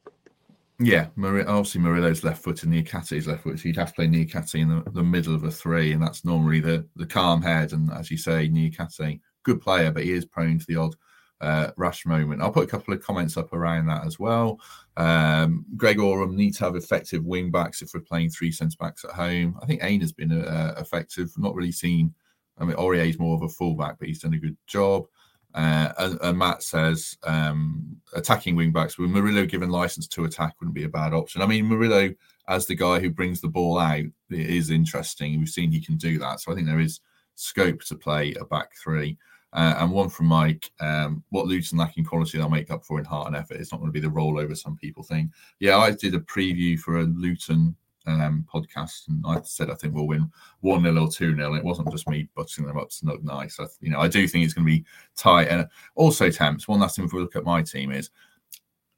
Yeah, 0.79 1.07
obviously 1.17 1.81
Murillo's 1.81 2.23
left 2.23 2.43
foot 2.43 2.63
and 2.63 2.73
Niakhaté's 2.73 3.27
left 3.27 3.43
foot. 3.43 3.59
So 3.59 3.69
you'd 3.69 3.77
have 3.77 3.89
to 3.89 3.95
play 3.95 4.09
Niakhaté 4.09 4.61
in 4.61 4.69
the, 4.69 4.91
the 4.91 5.03
middle 5.03 5.35
of 5.35 5.45
a 5.45 5.51
three, 5.51 5.93
and 5.93 6.03
that's 6.03 6.25
normally 6.25 6.61
the 6.61 6.87
the 6.97 7.07
calm 7.07 7.43
head. 7.43 7.73
And 7.73 7.91
as 7.93 8.11
you 8.11 8.17
say, 8.17 8.49
Niakhaté, 8.49 9.21
good 9.43 9.61
player, 9.61 9.91
but 9.91 10.05
he 10.05 10.13
is 10.13 10.25
prone 10.25 10.59
to 10.59 10.67
the 10.67 10.77
odd 10.77 10.95
uh, 11.41 11.71
rash 11.77 12.07
moment. 12.07 12.43
I'll 12.43 12.53
put 12.53 12.65
a 12.65 12.71
couple 12.71 12.95
of 12.95 13.03
comments 13.03 13.37
up 13.37 13.53
around 13.53 13.87
that 13.87 14.07
as 14.07 14.19
well. 14.19 14.61
Um, 14.97 15.65
Greg 15.77 15.99
Oram 15.99 16.37
need 16.37 16.55
to 16.55 16.65
have 16.65 16.77
effective 16.77 17.25
wing 17.25 17.51
backs 17.51 17.83
if 17.83 17.93
we're 17.93 18.01
playing 18.01 18.31
three 18.31 18.53
centre 18.53 18.77
backs 18.79 19.05
at 19.05 19.11
home. 19.11 19.59
I 19.63 19.67
think 19.67 19.85
Aina 19.85 20.05
has 20.05 20.13
been 20.13 20.33
uh, 20.33 20.75
effective. 20.79 21.31
Not 21.37 21.55
really 21.55 21.73
seen. 21.73 22.15
I 22.59 22.65
mean, 22.65 22.77
Aurier 22.77 23.09
is 23.09 23.19
more 23.19 23.37
of 23.37 23.43
a 23.43 23.49
fullback, 23.49 23.99
but 23.99 24.09
he's 24.09 24.21
done 24.21 24.35
a 24.35 24.39
good 24.39 24.57
job. 24.67 25.07
Uh, 25.55 25.93
and, 25.99 26.19
and, 26.21 26.39
Matt 26.39 26.63
says 26.63 27.17
um, 27.23 27.97
attacking 28.13 28.57
wing 28.57 28.73
backs 28.73 28.99
with 28.99 29.09
Murillo 29.09 29.47
given 29.47 29.71
license 29.71 30.07
to 30.09 30.25
attack 30.25 30.55
wouldn't 30.61 30.75
be 30.75 30.85
a 30.85 30.89
bad 30.89 31.15
option. 31.15 31.41
I 31.41 31.47
mean, 31.47 31.67
Murillo 31.67 32.13
as 32.49 32.67
the 32.67 32.75
guy 32.75 33.01
who 33.01 33.09
brings 33.09 33.41
the 33.41 33.49
ball 33.49 33.79
out 33.79 34.05
is 34.29 34.71
interesting. 34.71 35.39
We've 35.39 35.49
seen 35.49 35.73
he 35.73 35.81
can 35.81 35.97
do 35.97 36.19
that, 36.19 36.41
so 36.41 36.53
I 36.53 36.55
think 36.55 36.67
there 36.67 36.81
is 36.81 37.01
scope 37.37 37.83
to 37.85 37.95
play 37.95 38.35
a 38.35 38.45
back 38.45 38.73
three. 38.77 39.17
Uh, 39.57 39.75
and 39.79 39.91
one 39.91 40.11
from 40.11 40.27
Mike, 40.27 40.71
um, 40.81 41.25
what 41.31 41.47
Luton 41.47 41.79
lacking 41.79 42.05
quality 42.05 42.37
they'll 42.37 42.51
make 42.51 42.71
up 42.71 42.85
for 42.85 42.99
in 42.99 43.07
heart 43.07 43.29
and 43.29 43.35
effort. 43.35 43.57
It's 43.57 43.73
not 43.73 43.81
going 43.81 43.91
to 43.91 44.01
be 44.01 44.07
the 44.07 44.13
rollover 44.13 44.55
some 44.55 44.77
people 44.77 45.03
think. 45.03 45.31
Yeah, 45.61 45.79
I 45.79 45.93
did 45.93 46.15
a 46.15 46.21
preview 46.21 46.79
for 46.79 46.99
a 46.99 47.05
Luton 47.05 47.75
um, 48.07 48.47
podcast, 48.53 49.09
and 49.09 49.25
I 49.27 49.41
said 49.45 49.71
I 49.71 49.75
think 49.75 49.95
we'll 49.95 50.07
win 50.07 50.31
one 50.61 50.83
0 50.83 50.99
or 50.99 51.11
two 51.11 51.35
0 51.35 51.55
It 51.55 51.65
wasn't 51.65 51.91
just 51.91 52.07
me 52.07 52.29
butting 52.37 52.67
them 52.67 52.77
up 52.77 52.91
to 52.91 53.07
look 53.07 53.25
nice. 53.25 53.59
I, 53.59 53.65
you 53.81 53.91
know, 53.91 53.99
I 53.99 54.09
do 54.09 54.29
think 54.29 54.45
it's 54.45 54.53
going 54.53 54.67
to 54.67 54.73
be 54.73 54.85
tight. 55.17 55.49
And 55.49 55.67
also, 55.95 56.31
temps. 56.31 56.69
One 56.69 56.81
last 56.81 56.97
thing 56.97 57.07
before 57.07 57.21
we 57.21 57.25
look 57.25 57.37
at 57.37 57.45
my 57.45 57.63
team 57.63 57.93
is. 57.93 58.11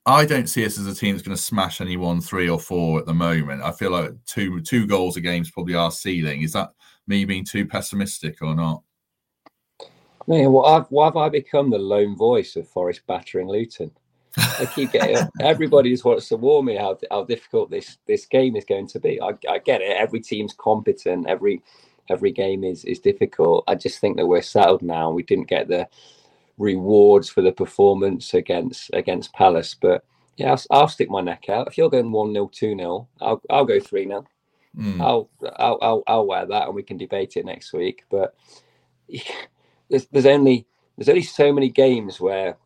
I 0.07 0.25
don't 0.25 0.47
see 0.49 0.65
us 0.65 0.79
as 0.79 0.87
a 0.87 0.95
team 0.95 1.15
that's 1.15 1.27
going 1.27 1.37
to 1.37 1.43
smash 1.43 1.83
anyone 1.83 2.23
three 2.23 2.49
or 2.49 2.59
four 2.59 2.99
at 2.99 3.05
the 3.05 3.13
moment. 3.13 3.61
I 3.61 3.73
feel 3.73 3.91
like 3.91 4.13
two 4.25 4.63
two 4.63 4.87
goals 4.87 5.19
a 5.19 5.21
game 5.21 5.43
is 5.43 5.51
probably 5.51 5.75
our 5.75 5.91
ceiling. 5.91 6.41
Is 6.41 6.55
that 6.55 6.71
me 7.07 7.27
being 7.27 7.45
too 7.45 7.67
pessimistic 7.67 8.41
or 8.41 8.55
not? 8.55 8.83
Man, 10.29 10.53
what 10.53 10.71
have, 10.71 10.87
why 10.91 11.07
have 11.07 11.17
I 11.17 11.31
become 11.31 11.71
the 11.71 11.79
lone 11.79 12.15
voice 12.15 12.55
of 12.57 12.69
Forest 12.69 13.01
battering 13.07 13.49
Luton? 13.49 13.91
I 14.37 14.67
keep 14.67 14.93
getting 14.93 15.17
everybody 15.41 15.91
just 15.91 16.05
wants 16.05 16.29
to 16.29 16.37
warn 16.37 16.67
me 16.67 16.77
how 16.77 16.99
how 17.11 17.25
difficult 17.25 17.71
this 17.71 17.97
this 18.07 18.27
game 18.27 18.55
is 18.55 18.67
going 18.67 18.89
to 18.89 19.01
be. 19.01 19.19
I, 19.23 19.31
I 19.49 19.59
get 19.59 19.81
it. 19.81 19.97
Every 19.97 20.21
team's 20.21 20.53
competent. 20.53 21.27
Every 21.27 21.63
every 22.11 22.31
game 22.31 22.63
is 22.63 22.85
is 22.85 22.99
difficult. 22.99 23.65
I 23.67 23.75
just 23.75 24.01
think 24.01 24.19
that 24.19 24.27
we're 24.27 24.43
settled 24.43 24.83
now. 24.83 25.11
We 25.11 25.23
didn't 25.23 25.49
get 25.49 25.67
the 25.67 25.89
rewards 26.59 27.31
for 27.31 27.41
the 27.41 27.53
performance 27.53 28.35
against 28.35 28.91
against 28.93 29.33
Palace, 29.33 29.75
but 29.81 30.05
yeah, 30.37 30.51
I'll, 30.51 30.63
I'll 30.71 30.89
stick 30.89 31.09
my 31.09 31.23
neck 31.23 31.49
out. 31.49 31.69
If 31.69 31.79
you're 31.79 31.89
going 31.89 32.13
one 32.13 32.35
0 32.35 32.51
two 32.53 32.77
0 32.77 33.09
I'll 33.23 33.41
I'll 33.49 33.65
go 33.65 33.81
three 33.81 34.07
0 34.07 34.27
mm. 34.79 35.01
I'll, 35.01 35.31
I'll 35.57 35.79
I'll 35.81 36.03
I'll 36.07 36.27
wear 36.27 36.45
that, 36.45 36.67
and 36.67 36.75
we 36.75 36.83
can 36.83 36.99
debate 36.99 37.39
it 37.39 37.47
next 37.47 37.73
week. 37.73 38.05
But 38.11 38.35
there's 39.91 40.07
there's 40.07 40.27
only 40.27 40.67
there's 40.97 41.09
only 41.09 41.23
so 41.23 41.53
many 41.53 41.69
games 41.69 42.21
where 42.21 42.57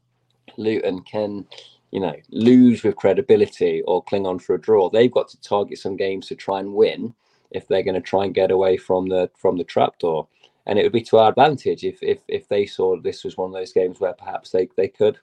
Luton 0.57 1.03
can, 1.03 1.47
you 1.91 2.01
know, 2.01 2.15
lose 2.31 2.83
with 2.83 2.97
credibility 2.97 3.83
or 3.87 4.03
cling 4.03 4.27
on 4.27 4.39
for 4.39 4.55
a 4.55 4.61
draw. 4.61 4.89
They've 4.89 5.13
got 5.13 5.29
to 5.29 5.41
target 5.41 5.79
some 5.79 5.97
games 5.97 6.27
to 6.29 6.35
try 6.35 6.61
and 6.61 6.75
win 6.75 7.15
if 7.51 7.69
they're 7.69 7.83
going 7.83 7.95
to 7.95 8.01
try 8.01 8.25
and 8.25 8.35
get 8.35 8.51
away 8.51 8.77
from 8.77 9.09
the 9.09 9.31
from 9.37 9.57
the 9.57 9.65
trapdoor. 9.65 10.27
And 10.67 10.79
it 10.79 10.85
would 10.85 10.93
be 10.93 11.03
to 11.03 11.19
our 11.19 11.31
advantage 11.31 11.85
if 11.85 12.03
if 12.03 12.21
if 12.29 12.49
they 12.49 12.67
saw 12.67 12.99
this 13.01 13.25
was 13.25 13.37
one 13.37 13.51
of 13.51 13.55
those 13.55 13.73
games 13.73 14.01
where 14.01 14.15
perhaps 14.15 14.51
they 14.51 14.69
they 14.77 14.89
could 14.89 15.19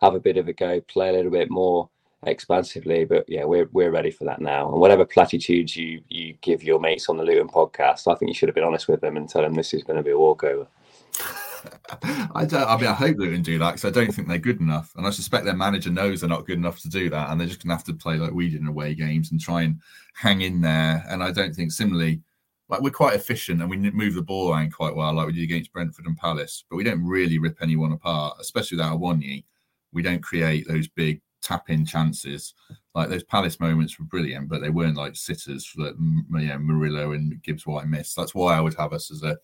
have 0.00 0.14
a 0.14 0.20
bit 0.20 0.36
of 0.36 0.48
a 0.48 0.52
go, 0.52 0.80
play 0.82 1.08
a 1.08 1.12
little 1.12 1.30
bit 1.30 1.50
more 1.50 1.88
expansively. 2.26 3.04
But 3.04 3.24
yeah, 3.28 3.44
we're 3.44 3.68
we're 3.72 3.90
ready 3.90 4.10
for 4.10 4.24
that 4.24 4.40
now. 4.40 4.70
And 4.70 4.80
whatever 4.80 5.04
platitudes 5.04 5.76
you 5.76 6.02
you 6.08 6.34
give 6.40 6.62
your 6.62 6.80
mates 6.80 7.08
on 7.08 7.16
the 7.16 7.24
Luton 7.24 7.48
podcast, 7.48 8.10
I 8.10 8.16
think 8.16 8.28
you 8.28 8.34
should 8.34 8.48
have 8.48 8.56
been 8.56 8.64
honest 8.64 8.88
with 8.88 9.00
them 9.00 9.16
and 9.16 9.28
tell 9.28 9.42
them 9.42 9.54
this 9.54 9.74
is 9.74 9.84
going 9.84 9.96
to 9.96 10.02
be 10.02 10.10
a 10.10 10.18
walkover. 10.18 10.66
I 12.34 12.44
don't. 12.44 12.68
I 12.68 12.76
mean, 12.76 12.86
I 12.86 12.94
hope 12.94 13.18
to 13.18 13.38
do 13.38 13.58
that 13.58 13.72
because 13.72 13.84
I 13.84 13.90
don't 13.90 14.12
think 14.12 14.28
they're 14.28 14.38
good 14.38 14.60
enough, 14.60 14.92
and 14.96 15.06
I 15.06 15.10
suspect 15.10 15.44
their 15.44 15.54
manager 15.54 15.90
knows 15.90 16.20
they're 16.20 16.28
not 16.28 16.46
good 16.46 16.58
enough 16.58 16.80
to 16.80 16.88
do 16.88 17.08
that, 17.10 17.30
and 17.30 17.40
they're 17.40 17.48
just 17.48 17.62
going 17.62 17.70
to 17.70 17.76
have 17.76 17.84
to 17.84 17.94
play 17.94 18.16
like 18.16 18.32
we 18.32 18.50
did 18.50 18.60
in 18.60 18.66
away 18.66 18.94
games 18.94 19.30
and 19.30 19.40
try 19.40 19.62
and 19.62 19.80
hang 20.14 20.42
in 20.42 20.60
there. 20.60 21.04
And 21.08 21.22
I 21.22 21.30
don't 21.30 21.54
think 21.54 21.72
similarly, 21.72 22.20
like 22.68 22.80
we're 22.80 22.90
quite 22.90 23.14
efficient 23.14 23.60
and 23.60 23.70
we 23.70 23.76
move 23.76 24.14
the 24.14 24.22
ball 24.22 24.52
around 24.52 24.72
quite 24.72 24.94
well, 24.94 25.12
like 25.14 25.26
we 25.26 25.32
did 25.32 25.44
against 25.44 25.72
Brentford 25.72 26.06
and 26.06 26.16
Palace, 26.16 26.64
but 26.68 26.76
we 26.76 26.84
don't 26.84 27.04
really 27.04 27.38
rip 27.38 27.58
anyone 27.60 27.92
apart, 27.92 28.36
especially 28.40 28.76
without 28.76 28.98
Awoniyi. 28.98 29.44
We 29.92 30.02
don't 30.02 30.22
create 30.22 30.66
those 30.66 30.88
big 30.88 31.20
tap 31.42 31.70
in 31.70 31.84
chances. 31.84 32.54
Like 32.94 33.10
those 33.10 33.22
Palace 33.22 33.60
moments 33.60 33.98
were 33.98 34.06
brilliant, 34.06 34.48
but 34.48 34.60
they 34.60 34.70
weren't 34.70 34.96
like 34.96 35.14
sitters 35.14 35.70
that 35.76 35.94
know, 35.98 36.58
Murillo 36.58 37.12
and 37.12 37.40
Gibbs 37.42 37.66
White 37.66 37.86
missed. 37.86 38.16
That's 38.16 38.34
why 38.34 38.56
I 38.56 38.60
would 38.60 38.74
have 38.74 38.92
us 38.92 39.10
as 39.10 39.22
a 39.22 39.36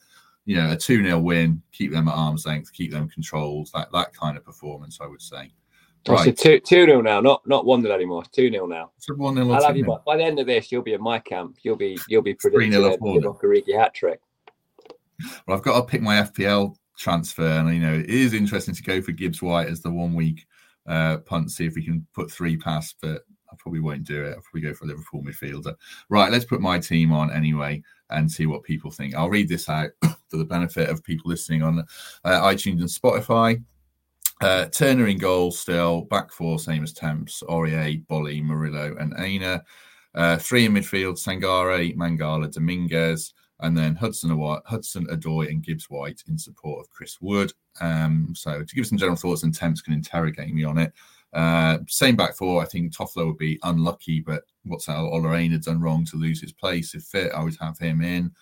you 0.45 0.57
know, 0.57 0.73
a 0.73 0.77
2 0.77 1.05
0 1.05 1.19
win, 1.19 1.63
keep 1.73 1.93
them 1.93 2.09
at 2.09 2.15
arm's 2.15 2.47
length, 2.47 2.73
keep 2.73 2.93
them 2.93 3.09
controlled, 3.09 3.71
that, 3.75 3.93
that 3.93 4.15
kind 4.15 4.37
of 4.37 4.45
performance, 4.45 4.99
I 5.01 5.07
would 5.07 5.23
say. 5.23 5.53
Right. 6.09 6.25
So 6.25 6.31
two 6.31 6.61
two 6.61 6.87
nil 6.87 7.03
now, 7.03 7.21
not 7.21 7.47
not 7.47 7.67
one 7.67 7.83
nil 7.83 7.93
anymore. 7.93 8.23
Two 8.33 8.49
nil 8.49 8.67
now. 8.67 8.91
So 8.99 9.15
one 9.15 9.35
nil. 9.35 9.53
I'll 9.53 9.63
have 9.63 9.77
you 9.77 9.85
by, 9.85 9.99
by, 10.07 10.17
the 10.17 10.25
end 10.25 10.39
of 10.39 10.47
this. 10.47 10.73
You'll 10.73 10.83
be 10.83 10.95
in 10.95 11.03
my 11.03 11.19
camp. 11.19 11.59
You'll 11.63 11.77
be 11.77 11.99
you'll 12.09 12.23
be 12.23 12.33
predicting 12.33 12.73
a 12.75 13.79
hat 13.79 13.93
trick. 13.93 14.21
Well, 15.47 15.59
I've 15.59 15.63
got 15.63 15.79
to 15.79 15.87
pick 15.87 16.01
my 16.01 16.23
FPL 16.23 16.75
transfer, 16.97 17.47
and 17.47 17.75
you 17.75 17.81
know 17.81 17.93
it 17.93 18.09
is 18.09 18.33
interesting 18.33 18.75
to 18.75 18.83
go 18.83 19.03
for 19.03 19.13
Gibbs 19.13 19.43
White 19.43 19.69
as 19.69 19.83
the 19.83 19.91
one 19.91 20.15
week 20.15 20.47
uh, 20.87 21.19
punt. 21.19 21.51
See 21.51 21.67
if 21.67 21.75
we 21.75 21.85
can 21.85 22.07
put 22.15 22.31
three 22.31 22.57
past, 22.57 22.97
but 23.03 23.23
I 23.53 23.57
probably 23.59 23.81
won't 23.81 24.05
do 24.05 24.25
it. 24.25 24.31
I'll 24.31 24.43
probably 24.43 24.63
go 24.63 24.73
for 24.73 24.87
a 24.87 24.89
Liverpool 24.89 25.23
midfielder. 25.23 25.75
Right, 26.09 26.33
let's 26.33 26.47
put 26.47 26.63
my 26.63 26.79
team 26.79 27.13
on 27.13 27.31
anyway 27.31 27.83
and 28.09 28.31
see 28.31 28.47
what 28.47 28.63
people 28.63 28.91
think. 28.91 29.15
I'll 29.15 29.29
read 29.29 29.51
this 29.51 29.69
out 29.69 29.91
for 30.31 30.37
the 30.37 30.45
benefit 30.45 30.89
of 30.89 31.03
people 31.05 31.29
listening 31.29 31.63
on 31.63 31.81
uh, 32.25 32.41
iTunes 32.43 32.81
and 32.81 32.89
Spotify. 32.89 33.63
Uh, 34.41 34.67
Turner 34.67 35.09
in 35.09 35.19
goal 35.19 35.51
still, 35.51 36.03
back 36.03 36.33
four, 36.33 36.59
same 36.59 36.83
as 36.83 36.95
Temps, 36.95 37.43
Aurier, 37.49 38.05
Boly, 38.07 38.43
Murillo, 38.43 38.97
and 38.99 39.13
Aina. 39.19 39.63
Uh, 40.15 40.39
three 40.39 40.65
in 40.65 40.73
midfield, 40.73 41.19
Sangare, 41.19 41.95
Mangala, 41.97 42.51
Dominguez, 42.51 43.35
and 43.61 43.77
then 43.77 43.95
Hudson, 43.95 44.31
Hudson 44.65 45.07
Odoi 45.09 45.51
and 45.51 45.63
Gibbs 45.63 45.91
White 45.91 46.23
in 46.27 46.39
support 46.39 46.81
of 46.81 46.91
Chris 46.91 47.21
Wood. 47.21 47.53
Um, 47.81 48.33
so 48.35 48.65
to 48.65 48.75
give 48.75 48.87
some 48.87 48.99
general 48.99 49.17
thoughts, 49.17 49.43
and 49.43 49.55
Temps 49.55 49.83
can 49.83 49.93
interrogate 49.93 50.55
me 50.55 50.65
on 50.65 50.79
it. 50.79 50.93
Uh, 51.33 51.79
same 51.87 52.17
back 52.17 52.37
four, 52.37 52.63
I 52.63 52.65
think 52.65 52.93
Toffolo 52.93 53.27
would 53.27 53.39
be 53.39 53.61
unlucky, 53.63 54.21
but 54.21 54.43
what's? 54.65 54.89
Ola 54.89 55.41
had 55.43 55.63
done 55.63 55.81
wrong 55.81 56.05
to 56.07 56.17
lose 56.17 56.41
his 56.41 56.53
place. 56.53 56.95
If 56.95 57.05
fit, 57.05 57.33
I 57.33 57.45
would 57.45 57.57
have 57.61 57.79
him 57.79 58.01
in. 58.01 58.33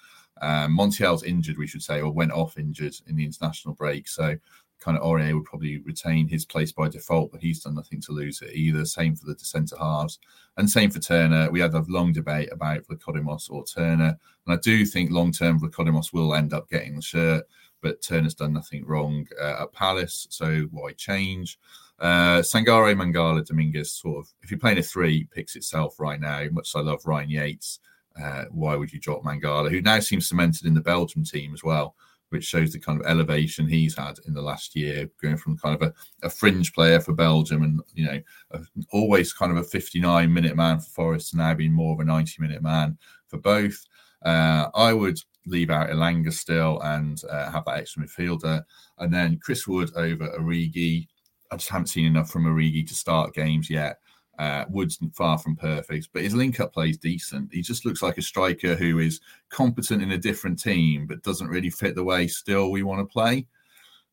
Um, 0.41 0.77
Montiel's 0.77 1.25
injured, 1.25 1.59
we 1.59 1.67
should 1.67 1.83
say, 1.83 2.01
or 2.01 2.11
went 2.13 2.33
off 2.33 2.59
injured 2.59 2.95
in 3.07 3.17
the 3.17 3.25
international 3.25 3.75
break. 3.75 4.09
So 4.09 4.37
kind 4.81 4.97
of 4.97 5.03
Aurier 5.03 5.35
would 5.35 5.45
probably 5.45 5.79
retain 5.79 6.29
his 6.29 6.45
place 6.45 6.73
by 6.73 6.89
default, 6.89 7.33
but 7.33 7.41
he's 7.41 7.61
done 7.61 7.75
nothing 7.75 8.01
to 8.03 8.13
lose 8.13 8.41
it 8.43 8.55
either. 8.55 8.85
Same 8.85 9.15
for 9.17 9.27
the 9.27 9.39
centre 9.39 9.77
halves, 9.79 10.19
and 10.57 10.71
same 10.71 10.91
for 10.91 11.01
Turner. 11.01 11.51
We 11.51 11.61
had 11.61 11.75
a 11.75 11.85
long 11.89 12.13
debate 12.13 12.51
about 12.53 12.85
Vlachodimos 12.85 13.51
or 13.51 13.65
Turner, 13.65 14.17
and 14.47 14.55
I 14.55 14.57
do 14.57 14.85
think 14.85 15.11
long 15.11 15.33
term 15.33 15.61
Vlachodimos 15.61 16.13
will 16.13 16.35
end 16.35 16.53
up 16.53 16.69
getting 16.69 16.97
the 16.97 17.03
shirt, 17.03 17.45
but 17.81 18.03
Turner's 18.03 18.35
done 18.35 18.53
nothing 18.53 18.85
wrong 18.85 19.27
uh, 19.41 19.63
at 19.63 19.73
Palace, 19.73 20.27
so 20.31 20.69
why 20.71 20.93
change? 20.93 21.59
Uh, 21.99 22.39
Sangare, 22.43 22.95
Mangala, 22.95 23.45
Dominguez, 23.45 23.93
sort 23.93 24.19
of, 24.19 24.33
if 24.43 24.51
you're 24.51 24.61
playing 24.61 24.79
a 24.79 24.83
three, 24.83 25.25
picks 25.35 25.57
itself 25.57 25.99
right 25.99 26.21
now. 26.21 26.45
Much 26.53 26.69
as 26.69 26.77
I 26.77 26.81
love 26.81 27.05
Ryan 27.05 27.31
Yates, 27.31 27.81
uh, 28.23 28.45
why 28.51 28.75
would 28.75 28.93
you 28.93 29.01
drop 29.01 29.23
Mangala, 29.23 29.71
who 29.71 29.81
now 29.81 30.01
seems 30.01 30.29
cemented 30.29 30.67
in 30.67 30.75
the 30.75 30.81
Belgium 30.81 31.25
team 31.25 31.55
as 31.55 31.63
well, 31.63 31.95
which 32.31 32.45
shows 32.45 32.73
the 32.73 32.79
kind 32.79 33.01
of 33.01 33.07
elevation 33.07 33.67
he's 33.67 33.97
had 33.97 34.19
in 34.27 34.35
the 34.35 34.43
last 34.43 34.77
year, 34.77 35.09
going 35.23 35.37
from 35.37 35.57
kind 35.59 35.81
of 35.81 35.89
a, 35.89 36.27
a 36.27 36.31
fringe 36.31 36.73
player 36.73 37.01
for 37.01 37.13
Belgium 37.13 37.63
and, 37.63 37.81
you 37.95 38.05
know, 38.05 38.21
a, 38.53 38.61
always 38.93 39.33
kind 39.33 39.53
of 39.53 39.59
a 39.59 39.65
59 39.65 40.33
minute 40.33 40.57
man 40.57 40.81
for 40.81 40.91
Forest 40.91 41.31
to 41.31 41.37
now 41.37 41.55
being 41.55 41.73
more 41.73 41.95
of 41.95 42.01
a 42.01 42.05
90 42.05 42.41
minute 42.41 42.63
man 42.63 42.99
for 43.29 43.39
both. 43.39 43.87
Uh, 44.25 44.69
I 44.75 44.93
would 44.93 45.19
leave 45.47 45.71
out 45.71 45.91
Elanga 45.91 46.33
still 46.33 46.81
and 46.83 47.23
uh, 47.31 47.51
have 47.51 47.65
that 47.65 47.79
extra 47.79 48.03
midfielder. 48.03 48.63
And 48.99 49.13
then 49.13 49.39
Chris 49.43 49.67
Wood 49.67 49.91
over 49.97 50.29
Origi. 50.39 51.07
I 51.51 51.57
just 51.57 51.71
haven't 51.71 51.87
seen 51.87 52.05
enough 52.05 52.31
from 52.31 52.45
Origi 52.45 52.87
to 52.87 52.95
start 52.95 53.35
games 53.35 53.71
yet. 53.71 54.01
Uh, 54.39 54.65
Wood's 54.69 54.99
far 55.15 55.37
from 55.37 55.57
perfect, 55.57 56.11
but 56.13 56.23
his 56.23 56.35
link 56.35 56.61
up 56.61 56.73
play 56.73 56.91
is 56.91 56.97
decent. 56.97 57.53
He 57.53 57.61
just 57.61 57.85
looks 57.85 58.03
like 58.03 58.19
a 58.19 58.23
striker 58.23 58.77
who 58.77 59.01
is 59.01 59.21
competent 59.49 60.01
in 60.01 60.13
a 60.13 60.19
different 60.19 60.63
team, 60.63 61.07
but 61.07 61.25
doesn't 61.25 61.49
really 61.49 61.71
fit 61.71 61.97
the 61.97 62.05
way 62.05 62.29
still 62.29 62.71
we 62.71 62.85
want 62.85 63.01
to 63.01 63.13
play. 63.13 63.47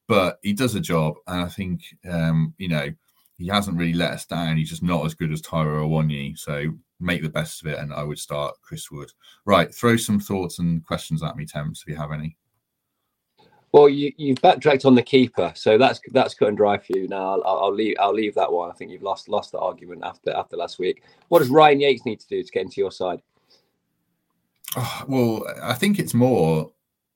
But 0.07 0.39
he 0.41 0.53
does 0.53 0.73
a 0.73 0.79
job, 0.79 1.15
and 1.27 1.41
I 1.41 1.47
think 1.47 1.81
um, 2.09 2.53
you 2.57 2.69
know 2.69 2.91
he 3.37 3.47
hasn't 3.47 3.77
really 3.77 3.93
let 3.93 4.11
us 4.11 4.25
down. 4.25 4.57
He's 4.57 4.69
just 4.69 4.83
not 4.83 5.05
as 5.05 5.13
good 5.13 5.31
as 5.31 5.41
Taiwo 5.41 5.87
Awoniyi. 5.87 6.39
So 6.39 6.73
make 6.99 7.21
the 7.21 7.29
best 7.29 7.61
of 7.61 7.67
it, 7.67 7.79
and 7.79 7.93
I 7.93 8.03
would 8.03 8.19
start 8.19 8.55
Chris 8.61 8.89
Wood. 8.89 9.11
Right, 9.45 9.73
throw 9.73 9.97
some 9.97 10.19
thoughts 10.19 10.59
and 10.59 10.83
questions 10.85 11.21
at 11.21 11.35
me, 11.35 11.45
Temps, 11.45 11.83
if 11.85 11.87
you 11.87 11.97
have 11.97 12.11
any. 12.11 12.37
Well, 13.75 13.89
you, 13.89 14.13
you've 14.15 14.41
backtracked 14.41 14.85
on 14.85 14.95
the 14.95 15.03
keeper, 15.03 15.51
so 15.53 15.77
that's 15.77 15.99
that's 16.11 16.33
cut 16.33 16.47
and 16.47 16.55
dry 16.55 16.77
for 16.77 16.97
you. 16.97 17.09
Now 17.09 17.33
I'll, 17.33 17.43
I'll, 17.45 17.73
leave 17.73 17.97
I'll 17.99 18.13
leave 18.13 18.33
that 18.35 18.49
one. 18.49 18.71
I 18.71 18.73
think 18.73 18.89
you've 18.89 19.03
lost 19.03 19.27
lost 19.27 19.51
the 19.51 19.59
argument 19.59 20.01
after 20.05 20.33
after 20.33 20.55
last 20.55 20.79
week. 20.79 21.03
What 21.27 21.39
does 21.39 21.49
Ryan 21.49 21.81
Yates 21.81 22.05
need 22.05 22.21
to 22.21 22.27
do 22.29 22.41
to 22.41 22.51
get 22.53 22.61
into 22.61 22.79
your 22.79 22.93
side? 22.93 23.21
Oh, 24.77 25.03
well, 25.09 25.45
I 25.61 25.73
think 25.73 25.99
it's 25.99 26.13
more 26.13 26.71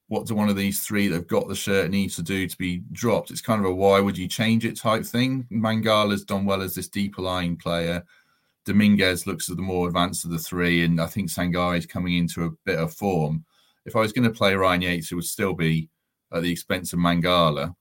what 0.09 0.27
do 0.27 0.35
one 0.35 0.49
of 0.49 0.57
these 0.57 0.81
three 0.81 1.07
that 1.07 1.15
have 1.15 1.27
got 1.27 1.47
the 1.47 1.55
shirt 1.55 1.91
need 1.91 2.09
to 2.09 2.21
do 2.21 2.45
to 2.45 2.57
be 2.57 2.83
dropped? 2.91 3.31
It's 3.31 3.39
kind 3.39 3.61
of 3.61 3.71
a 3.71 3.73
why 3.73 4.01
would 4.01 4.17
you 4.17 4.27
change 4.27 4.65
it 4.65 4.75
type 4.77 5.05
thing. 5.05 5.47
Mangala's 5.49 6.25
done 6.25 6.43
well 6.43 6.61
as 6.61 6.75
this 6.75 6.89
deeper 6.89 7.21
lying 7.21 7.55
player. 7.55 8.03
Dominguez 8.65 9.25
looks 9.25 9.49
at 9.49 9.55
the 9.55 9.61
more 9.61 9.87
advanced 9.87 10.25
of 10.25 10.31
the 10.31 10.37
three, 10.37 10.83
and 10.83 10.99
I 10.99 11.05
think 11.05 11.29
Sangare 11.29 11.77
is 11.77 11.85
coming 11.85 12.17
into 12.17 12.43
a 12.43 12.51
bit 12.65 12.79
of 12.79 12.93
form. 12.93 13.45
If 13.85 13.95
I 13.95 14.01
was 14.01 14.11
going 14.11 14.27
to 14.27 14.37
play 14.37 14.55
Ryan 14.55 14.81
Yates, 14.81 15.09
it 15.09 15.15
would 15.15 15.23
still 15.23 15.53
be 15.53 15.87
at 16.31 16.43
the 16.43 16.51
expense 16.51 16.93
of 16.93 16.99
Mangala. 16.99 17.75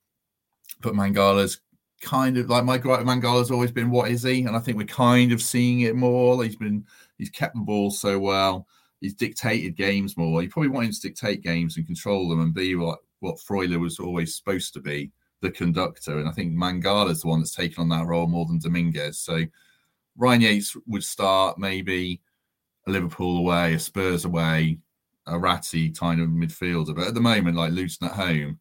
But 0.81 0.95
Mangala's 0.95 1.61
kind 2.01 2.39
of 2.39 2.49
like 2.49 2.65
my 2.65 2.79
gripe 2.79 3.05
Mangala's 3.05 3.51
always 3.51 3.73
been 3.73 3.91
what 3.91 4.11
is 4.11 4.23
he? 4.23 4.45
And 4.45 4.57
I 4.57 4.61
think 4.61 4.77
we're 4.77 4.87
kind 4.87 5.33
of 5.33 5.43
seeing 5.43 5.81
it 5.81 5.97
more. 5.97 6.43
He's 6.45 6.57
been 6.57 6.85
he's 7.19 7.31
kept 7.31 7.55
the 7.55 7.61
ball 7.61 7.91
so 7.91 8.19
well. 8.19 8.67
He's 9.01 9.15
dictated 9.15 9.77
games 9.77 10.17
more. 10.17 10.41
He 10.41 10.49
probably 10.49 10.71
wanted 10.71 10.93
to 10.95 11.01
dictate 11.01 11.43
games 11.43 11.77
and 11.77 11.87
control 11.87 12.29
them 12.29 12.41
and 12.41 12.55
be 12.55 12.75
what 12.77 13.01
what 13.21 13.39
Freuler 13.39 13.81
was 13.81 13.99
always 13.99 14.37
supposed 14.37 14.73
to 14.75 14.81
be, 14.81 15.11
the 15.41 15.51
conductor. 15.51 16.19
And 16.19 16.29
I 16.29 16.33
think 16.33 16.53
Mangala's 16.53 17.23
the 17.23 17.29
one 17.29 17.41
that's 17.41 17.55
taken 17.55 17.83
on 17.83 17.89
that 17.89 18.07
role 18.07 18.29
more 18.29 18.47
than 18.47 18.61
Dominguez. 18.61 19.19
So 19.19 19.45
Ryan 20.17 20.41
Yates 20.43 20.77
would 20.87 21.05
start 21.05 21.59
maybe 21.59 22.21
a 22.87 22.91
Liverpool 22.91 23.39
away, 23.39 23.75
a 23.75 23.79
Spurs 23.79 24.25
away, 24.25 24.79
a 25.29 25.39
ratty 25.39 25.91
kind 25.91 26.21
of 26.21 26.29
midfielder. 26.29 26.95
But 26.95 27.09
at 27.09 27.15
the 27.15 27.21
moment, 27.21 27.57
like 27.57 27.73
Luton 27.73 28.09
at 28.09 28.15
home, 28.15 28.59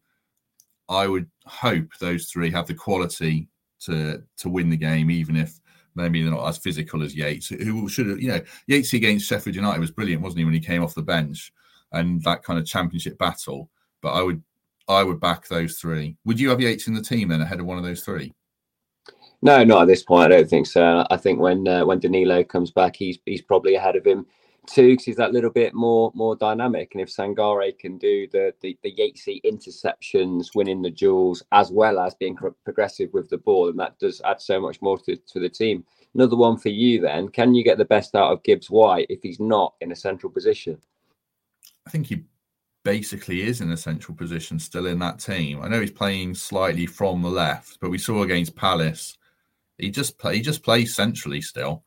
I 0.88 1.06
would 1.06 1.30
hope 1.46 1.86
those 2.00 2.26
three 2.26 2.50
have 2.50 2.66
the 2.66 2.74
quality 2.74 3.48
to 3.80 4.22
to 4.38 4.48
win 4.48 4.70
the 4.70 4.76
game, 4.76 5.10
even 5.10 5.36
if 5.36 5.58
maybe 5.94 6.22
they're 6.22 6.32
not 6.32 6.48
as 6.48 6.58
physical 6.58 7.02
as 7.02 7.14
Yates, 7.14 7.48
who 7.48 7.88
should 7.88 8.06
have, 8.06 8.20
you 8.20 8.28
know, 8.28 8.40
Yates 8.66 8.92
against 8.92 9.26
Sheffield 9.26 9.56
United 9.56 9.80
was 9.80 9.90
brilliant, 9.90 10.22
wasn't 10.22 10.38
he, 10.38 10.44
when 10.44 10.54
he 10.54 10.60
came 10.60 10.82
off 10.82 10.94
the 10.94 11.02
bench 11.02 11.52
and 11.92 12.22
that 12.22 12.42
kind 12.42 12.58
of 12.58 12.66
championship 12.66 13.18
battle. 13.18 13.70
But 14.00 14.12
I 14.12 14.22
would 14.22 14.42
I 14.88 15.02
would 15.02 15.20
back 15.20 15.48
those 15.48 15.78
three. 15.78 16.16
Would 16.24 16.40
you 16.40 16.48
have 16.50 16.60
Yates 16.60 16.86
in 16.86 16.94
the 16.94 17.02
team 17.02 17.28
then 17.28 17.42
ahead 17.42 17.60
of 17.60 17.66
one 17.66 17.78
of 17.78 17.84
those 17.84 18.02
three? 18.02 18.32
No, 19.42 19.62
not 19.62 19.82
at 19.82 19.88
this 19.88 20.02
point. 20.02 20.32
I 20.32 20.36
don't 20.36 20.50
think 20.50 20.66
so. 20.66 21.06
I 21.10 21.16
think 21.16 21.38
when 21.38 21.68
uh, 21.68 21.84
when 21.84 22.00
Danilo 22.00 22.42
comes 22.42 22.70
back, 22.70 22.96
he's 22.96 23.18
he's 23.26 23.42
probably 23.42 23.74
ahead 23.74 23.96
of 23.96 24.06
him 24.06 24.26
too 24.68 24.90
because 24.90 25.04
he's 25.04 25.16
that 25.16 25.32
little 25.32 25.50
bit 25.50 25.74
more 25.74 26.12
more 26.14 26.36
dynamic. 26.36 26.90
And 26.92 27.00
if 27.00 27.08
Sangare 27.08 27.76
can 27.78 27.98
do 27.98 28.28
the 28.32 28.52
the, 28.60 28.78
the 28.82 28.94
Yatesy 28.94 29.40
interceptions, 29.44 30.54
winning 30.54 30.82
the 30.82 30.90
duels, 30.90 31.42
as 31.52 31.70
well 31.70 31.98
as 31.98 32.14
being 32.14 32.36
progressive 32.64 33.10
with 33.12 33.28
the 33.30 33.38
ball, 33.38 33.68
and 33.68 33.78
that 33.78 33.98
does 33.98 34.20
add 34.24 34.40
so 34.40 34.60
much 34.60 34.80
more 34.82 34.98
to, 34.98 35.16
to 35.16 35.40
the 35.40 35.48
team. 35.48 35.84
Another 36.14 36.36
one 36.36 36.56
for 36.56 36.70
you 36.70 37.00
then. 37.00 37.28
Can 37.28 37.54
you 37.54 37.62
get 37.62 37.78
the 37.78 37.84
best 37.84 38.14
out 38.14 38.32
of 38.32 38.42
Gibbs 38.42 38.70
White 38.70 39.06
if 39.08 39.20
he's 39.22 39.40
not 39.40 39.74
in 39.80 39.92
a 39.92 39.96
central 39.96 40.32
position? 40.32 40.78
I 41.86 41.90
think 41.90 42.06
he 42.06 42.24
basically 42.84 43.42
is 43.42 43.60
in 43.60 43.70
a 43.70 43.76
central 43.76 44.16
position 44.16 44.58
still 44.58 44.86
in 44.86 44.98
that 44.98 45.18
team. 45.18 45.60
I 45.60 45.68
know 45.68 45.80
he's 45.80 45.90
playing 45.90 46.34
slightly 46.34 46.86
from 46.86 47.22
the 47.22 47.28
left, 47.28 47.78
but 47.80 47.90
we 47.90 47.98
saw 47.98 48.22
against 48.22 48.56
Palace, 48.56 49.18
he 49.78 49.90
just 49.90 50.18
play, 50.18 50.36
he 50.36 50.42
just 50.42 50.62
plays 50.62 50.94
centrally 50.94 51.40
still. 51.40 51.84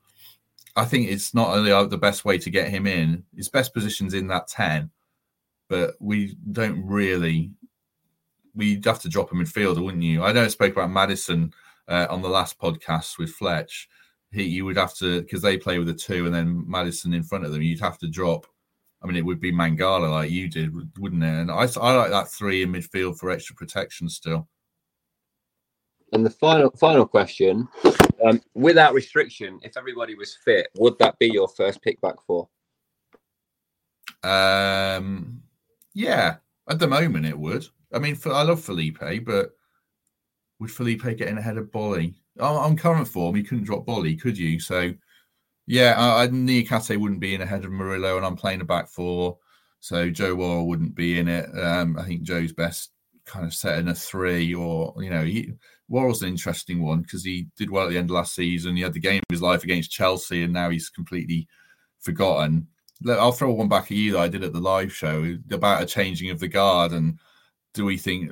I 0.75 0.85
think 0.85 1.09
it's 1.09 1.33
not 1.33 1.49
only 1.49 1.71
the 1.87 1.97
best 1.97 2.25
way 2.25 2.37
to 2.37 2.49
get 2.49 2.69
him 2.69 2.87
in. 2.87 3.23
His 3.35 3.49
best 3.49 3.73
position's 3.73 4.13
in 4.13 4.27
that 4.27 4.47
ten, 4.47 4.91
but 5.69 5.95
we 5.99 6.35
don't 6.51 6.85
really. 6.85 7.51
We'd 8.53 8.85
have 8.85 9.01
to 9.01 9.09
drop 9.09 9.31
a 9.31 9.35
midfielder, 9.35 9.83
wouldn't 9.83 10.03
you? 10.03 10.23
I 10.23 10.33
know 10.33 10.43
I 10.43 10.47
spoke 10.47 10.73
about 10.73 10.91
Maddison 10.91 11.53
uh, 11.87 12.07
on 12.09 12.21
the 12.21 12.29
last 12.29 12.59
podcast 12.59 13.17
with 13.17 13.31
Fletch. 13.31 13.87
He, 14.31 14.43
you 14.43 14.65
would 14.65 14.77
have 14.77 14.93
to 14.95 15.21
because 15.21 15.41
they 15.41 15.57
play 15.57 15.79
with 15.79 15.89
a 15.89 15.93
two 15.93 16.25
and 16.25 16.35
then 16.35 16.65
Maddison 16.67 17.13
in 17.13 17.23
front 17.23 17.45
of 17.45 17.51
them. 17.51 17.61
You'd 17.61 17.79
have 17.79 17.97
to 17.99 18.07
drop. 18.07 18.45
I 19.03 19.07
mean, 19.07 19.15
it 19.15 19.25
would 19.25 19.39
be 19.39 19.51
Mangala 19.51 20.11
like 20.11 20.31
you 20.31 20.47
did, 20.47 20.73
wouldn't 20.99 21.23
it? 21.23 21.27
And 21.27 21.49
I, 21.49 21.67
I 21.81 21.95
like 21.95 22.11
that 22.11 22.29
three 22.29 22.61
in 22.61 22.71
midfield 22.71 23.17
for 23.17 23.31
extra 23.31 23.55
protection 23.55 24.09
still. 24.09 24.47
And 26.13 26.25
the 26.25 26.29
final 26.29 26.71
final 26.71 27.07
question 27.07 27.67
um, 28.25 28.41
without 28.53 28.93
restriction, 28.93 29.59
if 29.63 29.77
everybody 29.77 30.15
was 30.15 30.37
fit, 30.43 30.67
would 30.77 30.97
that 30.99 31.17
be 31.19 31.27
your 31.27 31.47
first 31.47 31.81
pick 31.81 31.99
back 32.01 32.15
for? 32.25 32.47
Um, 34.23 35.41
yeah, 35.93 36.37
at 36.69 36.79
the 36.79 36.87
moment 36.87 37.25
it 37.25 37.37
would. 37.37 37.65
I 37.93 37.99
mean, 37.99 38.15
for, 38.15 38.31
I 38.31 38.43
love 38.43 38.61
Felipe, 38.61 38.99
but 39.25 39.51
would 40.59 40.71
Felipe 40.71 41.03
get 41.03 41.27
in 41.27 41.37
ahead 41.37 41.57
of 41.57 41.71
Boly? 41.71 42.15
On, 42.39 42.55
on 42.55 42.77
current 42.77 43.07
form, 43.07 43.35
you 43.35 43.43
couldn't 43.43 43.65
drop 43.65 43.85
Boly, 43.85 44.19
could 44.19 44.37
you? 44.37 44.59
So, 44.59 44.93
yeah, 45.67 45.95
I, 45.97 46.23
I 46.23 46.27
Niakhaté 46.27 46.97
wouldn't 46.97 47.19
be 47.19 47.35
in 47.35 47.41
ahead 47.41 47.65
of 47.65 47.71
Murillo, 47.71 48.17
and 48.17 48.25
I'm 48.25 48.35
playing 48.35 48.61
a 48.61 48.65
back 48.65 48.87
four, 48.89 49.37
so 49.79 50.09
Joe 50.09 50.35
Wall 50.35 50.67
wouldn't 50.67 50.95
be 50.95 51.19
in 51.19 51.27
it. 51.27 51.49
Um, 51.57 51.97
I 51.97 52.05
think 52.05 52.21
Joe's 52.21 52.53
best 52.53 52.91
kind 53.25 53.45
of 53.45 53.53
set 53.53 53.79
in 53.79 53.87
a 53.87 53.95
three, 53.95 54.53
or 54.53 54.93
you 54.97 55.09
know, 55.09 55.23
he, 55.23 55.53
Worrall's 55.91 56.23
an 56.23 56.29
interesting 56.29 56.81
one 56.81 57.01
because 57.01 57.23
he 57.23 57.47
did 57.57 57.69
well 57.69 57.85
at 57.85 57.89
the 57.89 57.97
end 57.97 58.09
of 58.09 58.15
last 58.15 58.33
season. 58.33 58.77
He 58.77 58.81
had 58.81 58.93
the 58.93 58.99
game 58.99 59.19
of 59.29 59.33
his 59.33 59.41
life 59.41 59.65
against 59.65 59.91
Chelsea, 59.91 60.43
and 60.43 60.53
now 60.53 60.69
he's 60.69 60.89
completely 60.89 61.49
forgotten. 61.99 62.65
I'll 63.07 63.33
throw 63.33 63.51
one 63.51 63.67
back 63.67 63.85
at 63.85 63.97
you 63.97 64.13
that 64.13 64.19
I 64.19 64.27
did 64.29 64.43
at 64.43 64.53
the 64.53 64.59
live 64.61 64.93
show 64.93 65.35
about 65.51 65.83
a 65.83 65.85
changing 65.85 66.29
of 66.29 66.39
the 66.39 66.47
guard, 66.47 66.93
and 66.93 67.19
do 67.73 67.83
we 67.83 67.97
think 67.97 68.31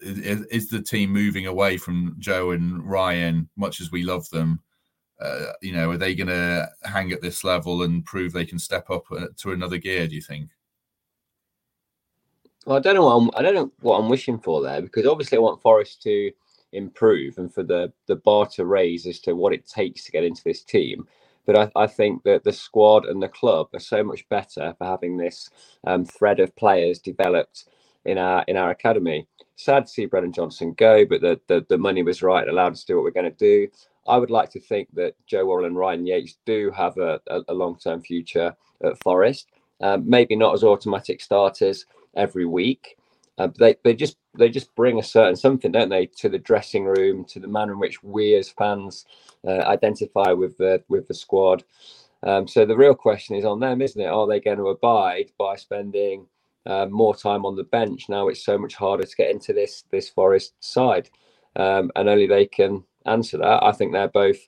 is, 0.00 0.46
is 0.46 0.68
the 0.70 0.80
team 0.80 1.10
moving 1.10 1.46
away 1.46 1.76
from 1.76 2.16
Joe 2.18 2.52
and 2.52 2.82
Ryan, 2.88 3.50
much 3.56 3.82
as 3.82 3.92
we 3.92 4.02
love 4.02 4.28
them? 4.30 4.60
Uh, 5.20 5.52
you 5.60 5.72
know, 5.72 5.90
are 5.90 5.98
they 5.98 6.14
going 6.14 6.28
to 6.28 6.70
hang 6.84 7.12
at 7.12 7.20
this 7.20 7.44
level 7.44 7.82
and 7.82 8.04
prove 8.06 8.32
they 8.32 8.46
can 8.46 8.58
step 8.58 8.88
up 8.88 9.02
uh, 9.12 9.26
to 9.36 9.52
another 9.52 9.76
gear? 9.76 10.06
Do 10.06 10.14
you 10.14 10.22
think? 10.22 10.48
Well, 12.64 12.78
I 12.78 12.80
don't 12.80 12.94
know 12.94 13.04
what 13.04 13.16
I'm, 13.16 13.30
I 13.34 13.42
don't 13.42 13.54
know 13.54 13.72
what 13.80 13.98
I'm 13.98 14.08
wishing 14.08 14.38
for 14.38 14.62
there 14.62 14.80
because 14.80 15.04
obviously 15.04 15.36
I 15.36 15.40
want 15.42 15.60
Forest 15.60 16.02
to 16.02 16.30
improve 16.72 17.38
and 17.38 17.52
for 17.52 17.62
the 17.62 17.92
the 18.06 18.16
bar 18.16 18.46
to 18.46 18.66
raise 18.66 19.06
as 19.06 19.20
to 19.20 19.34
what 19.34 19.52
it 19.52 19.66
takes 19.66 20.04
to 20.04 20.12
get 20.12 20.24
into 20.24 20.44
this 20.44 20.62
team. 20.62 21.06
But 21.46 21.56
I, 21.56 21.84
I 21.84 21.86
think 21.86 22.24
that 22.24 22.44
the 22.44 22.52
squad 22.52 23.06
and 23.06 23.22
the 23.22 23.28
club 23.28 23.68
are 23.72 23.80
so 23.80 24.04
much 24.04 24.28
better 24.28 24.74
for 24.76 24.84
having 24.84 25.16
this 25.16 25.48
um, 25.86 26.04
thread 26.04 26.40
of 26.40 26.54
players 26.56 26.98
developed 26.98 27.64
in 28.04 28.18
our 28.18 28.44
in 28.48 28.56
our 28.56 28.70
academy. 28.70 29.26
Sad 29.56 29.86
to 29.86 29.92
see 29.92 30.06
Brennan 30.06 30.32
Johnson 30.32 30.72
go, 30.74 31.04
but 31.04 31.20
the, 31.20 31.40
the, 31.48 31.66
the 31.68 31.78
money 31.78 32.04
was 32.04 32.22
right, 32.22 32.46
allowed 32.46 32.72
us 32.72 32.82
to 32.82 32.92
do 32.92 32.96
what 32.96 33.04
we're 33.04 33.10
going 33.10 33.32
to 33.32 33.38
do. 33.38 33.66
I 34.06 34.16
would 34.16 34.30
like 34.30 34.50
to 34.50 34.60
think 34.60 34.88
that 34.94 35.14
Joe 35.26 35.46
Worrall 35.46 35.64
and 35.64 35.76
Ryan 35.76 36.06
Yates 36.06 36.38
do 36.46 36.70
have 36.70 36.96
a, 36.98 37.20
a, 37.28 37.40
a 37.48 37.54
long 37.54 37.76
term 37.76 38.00
future 38.00 38.54
at 38.84 39.02
Forest. 39.02 39.48
Um, 39.80 40.08
maybe 40.08 40.36
not 40.36 40.54
as 40.54 40.64
automatic 40.64 41.20
starters 41.20 41.86
every 42.14 42.46
week, 42.46 42.97
uh, 43.38 43.48
they 43.58 43.76
they 43.84 43.94
just 43.94 44.16
they 44.36 44.48
just 44.48 44.74
bring 44.74 44.98
a 44.98 45.02
certain 45.02 45.36
something, 45.36 45.72
don't 45.72 45.88
they, 45.88 46.06
to 46.06 46.28
the 46.28 46.38
dressing 46.38 46.84
room, 46.84 47.24
to 47.26 47.40
the 47.40 47.48
manner 47.48 47.72
in 47.72 47.78
which 47.78 48.02
we 48.02 48.34
as 48.34 48.48
fans 48.48 49.06
uh, 49.46 49.62
identify 49.66 50.32
with 50.32 50.56
the 50.58 50.82
with 50.88 51.08
the 51.08 51.14
squad. 51.14 51.64
Um, 52.24 52.48
so 52.48 52.66
the 52.66 52.76
real 52.76 52.94
question 52.94 53.36
is 53.36 53.44
on 53.44 53.60
them, 53.60 53.80
isn't 53.80 54.00
it? 54.00 54.06
Are 54.06 54.26
they 54.26 54.40
going 54.40 54.58
to 54.58 54.68
abide 54.68 55.30
by 55.38 55.56
spending 55.56 56.26
uh, 56.66 56.86
more 56.86 57.14
time 57.14 57.46
on 57.46 57.54
the 57.56 57.64
bench 57.64 58.08
now? 58.08 58.28
It's 58.28 58.44
so 58.44 58.58
much 58.58 58.74
harder 58.74 59.04
to 59.04 59.16
get 59.16 59.30
into 59.30 59.52
this 59.52 59.84
this 59.90 60.08
Forest 60.08 60.54
side, 60.60 61.10
um, 61.56 61.90
and 61.96 62.08
only 62.08 62.26
they 62.26 62.46
can 62.46 62.84
answer 63.06 63.38
that. 63.38 63.62
I 63.62 63.72
think 63.72 63.92
they're 63.92 64.08
both 64.08 64.38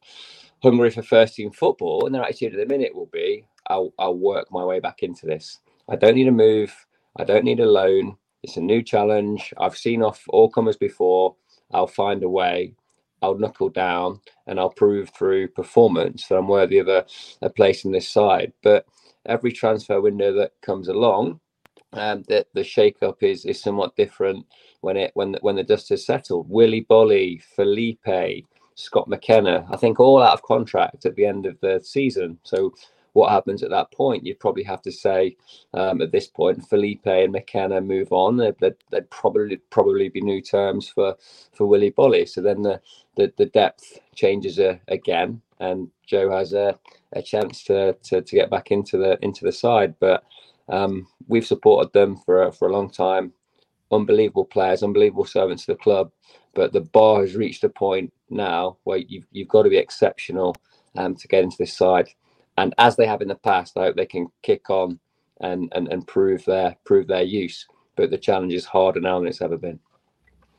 hungry 0.62 0.90
for 0.90 1.02
first 1.02 1.36
team 1.36 1.52
football, 1.52 2.06
and 2.06 2.14
their 2.14 2.24
attitude 2.24 2.54
at 2.54 2.58
the 2.58 2.66
minute 2.66 2.94
will 2.94 3.10
be, 3.12 3.44
"I'll 3.68 3.92
I'll 3.98 4.16
work 4.16 4.48
my 4.50 4.64
way 4.64 4.80
back 4.80 5.02
into 5.02 5.26
this. 5.26 5.60
I 5.88 5.96
don't 5.96 6.16
need 6.16 6.28
a 6.28 6.32
move. 6.32 6.74
I 7.16 7.24
don't 7.24 7.44
need 7.44 7.60
a 7.60 7.66
loan. 7.66 8.16
It's 8.42 8.56
a 8.56 8.60
new 8.60 8.82
challenge. 8.82 9.52
I've 9.58 9.76
seen 9.76 10.02
off 10.02 10.24
all 10.28 10.48
comers 10.50 10.76
before. 10.76 11.36
I'll 11.72 11.86
find 11.86 12.22
a 12.22 12.28
way. 12.28 12.74
I'll 13.22 13.36
knuckle 13.38 13.68
down 13.68 14.20
and 14.46 14.58
I'll 14.58 14.70
prove 14.70 15.10
through 15.10 15.48
performance 15.48 16.26
that 16.26 16.36
I'm 16.36 16.48
worthy 16.48 16.78
of 16.78 16.88
a, 16.88 17.04
a 17.42 17.50
place 17.50 17.84
in 17.84 17.92
this 17.92 18.08
side. 18.08 18.52
But 18.62 18.86
every 19.26 19.52
transfer 19.52 20.00
window 20.00 20.32
that 20.34 20.52
comes 20.62 20.88
along, 20.88 21.40
um, 21.92 22.22
the, 22.28 22.46
the 22.54 22.64
shake 22.64 23.02
up 23.02 23.22
is, 23.22 23.44
is 23.44 23.60
somewhat 23.60 23.96
different 23.96 24.46
when 24.80 24.96
it 24.96 25.10
when 25.14 25.36
when 25.42 25.56
the 25.56 25.64
dust 25.64 25.88
has 25.90 26.06
settled. 26.06 26.48
Willy 26.48 26.86
Boly, 26.88 27.42
Felipe, 27.42 28.46
Scott 28.74 29.08
McKenna, 29.08 29.66
I 29.70 29.76
think 29.76 30.00
all 30.00 30.22
out 30.22 30.32
of 30.32 30.42
contract 30.42 31.04
at 31.04 31.16
the 31.16 31.26
end 31.26 31.46
of 31.46 31.58
the 31.60 31.80
season. 31.82 32.38
So 32.44 32.72
what 33.12 33.30
happens 33.30 33.62
at 33.62 33.70
that 33.70 33.90
point? 33.92 34.24
You'd 34.24 34.40
probably 34.40 34.62
have 34.64 34.82
to 34.82 34.92
say 34.92 35.36
um, 35.74 36.00
at 36.00 36.12
this 36.12 36.26
point, 36.26 36.68
Felipe 36.68 37.06
and 37.06 37.32
McKenna 37.32 37.80
move 37.80 38.12
on. 38.12 38.36
There'd, 38.36 38.56
there'd, 38.58 39.10
probably 39.10 39.56
probably 39.70 40.08
be 40.08 40.20
new 40.20 40.40
terms 40.40 40.88
for 40.88 41.16
for 41.52 41.66
Willy 41.66 41.90
Boly. 41.90 42.28
So 42.28 42.40
then 42.40 42.62
the 42.62 42.80
the, 43.16 43.32
the 43.36 43.46
depth 43.46 43.98
changes 44.14 44.58
uh, 44.58 44.76
again, 44.88 45.42
and 45.58 45.88
Joe 46.06 46.30
has 46.30 46.52
a, 46.52 46.78
a 47.12 47.22
chance 47.22 47.64
to, 47.64 47.94
to 48.04 48.22
to 48.22 48.36
get 48.36 48.50
back 48.50 48.70
into 48.70 48.96
the 48.96 49.18
into 49.22 49.44
the 49.44 49.52
side. 49.52 49.94
But 49.98 50.24
um, 50.68 51.06
we've 51.28 51.46
supported 51.46 51.92
them 51.92 52.16
for 52.16 52.50
for 52.52 52.68
a 52.68 52.72
long 52.72 52.90
time. 52.90 53.32
Unbelievable 53.92 54.44
players, 54.44 54.84
unbelievable 54.84 55.24
servants 55.24 55.66
to 55.66 55.72
the 55.72 55.78
club. 55.78 56.12
But 56.54 56.72
the 56.72 56.80
bar 56.80 57.22
has 57.22 57.34
reached 57.34 57.64
a 57.64 57.68
point 57.68 58.12
now 58.28 58.76
where 58.84 58.98
you've 58.98 59.26
you've 59.32 59.48
got 59.48 59.64
to 59.64 59.70
be 59.70 59.78
exceptional 59.78 60.54
um, 60.96 61.16
to 61.16 61.28
get 61.28 61.42
into 61.42 61.56
this 61.58 61.76
side 61.76 62.08
and 62.60 62.74
as 62.78 62.96
they 62.96 63.06
have 63.06 63.22
in 63.22 63.28
the 63.28 63.34
past, 63.34 63.76
I 63.76 63.84
hope 63.84 63.96
they 63.96 64.06
can 64.06 64.28
kick 64.42 64.68
on 64.70 65.00
and 65.40 65.72
and, 65.74 65.88
and 65.88 66.06
prove 66.06 66.44
their 66.44 66.76
prove 66.84 67.06
their 67.06 67.22
use. 67.22 67.66
But 67.96 68.10
the 68.10 68.18
challenge 68.18 68.52
is 68.52 68.64
harder 68.64 69.00
now 69.00 69.18
than 69.18 69.28
it's 69.28 69.42
ever 69.42 69.56
been. 69.56 69.80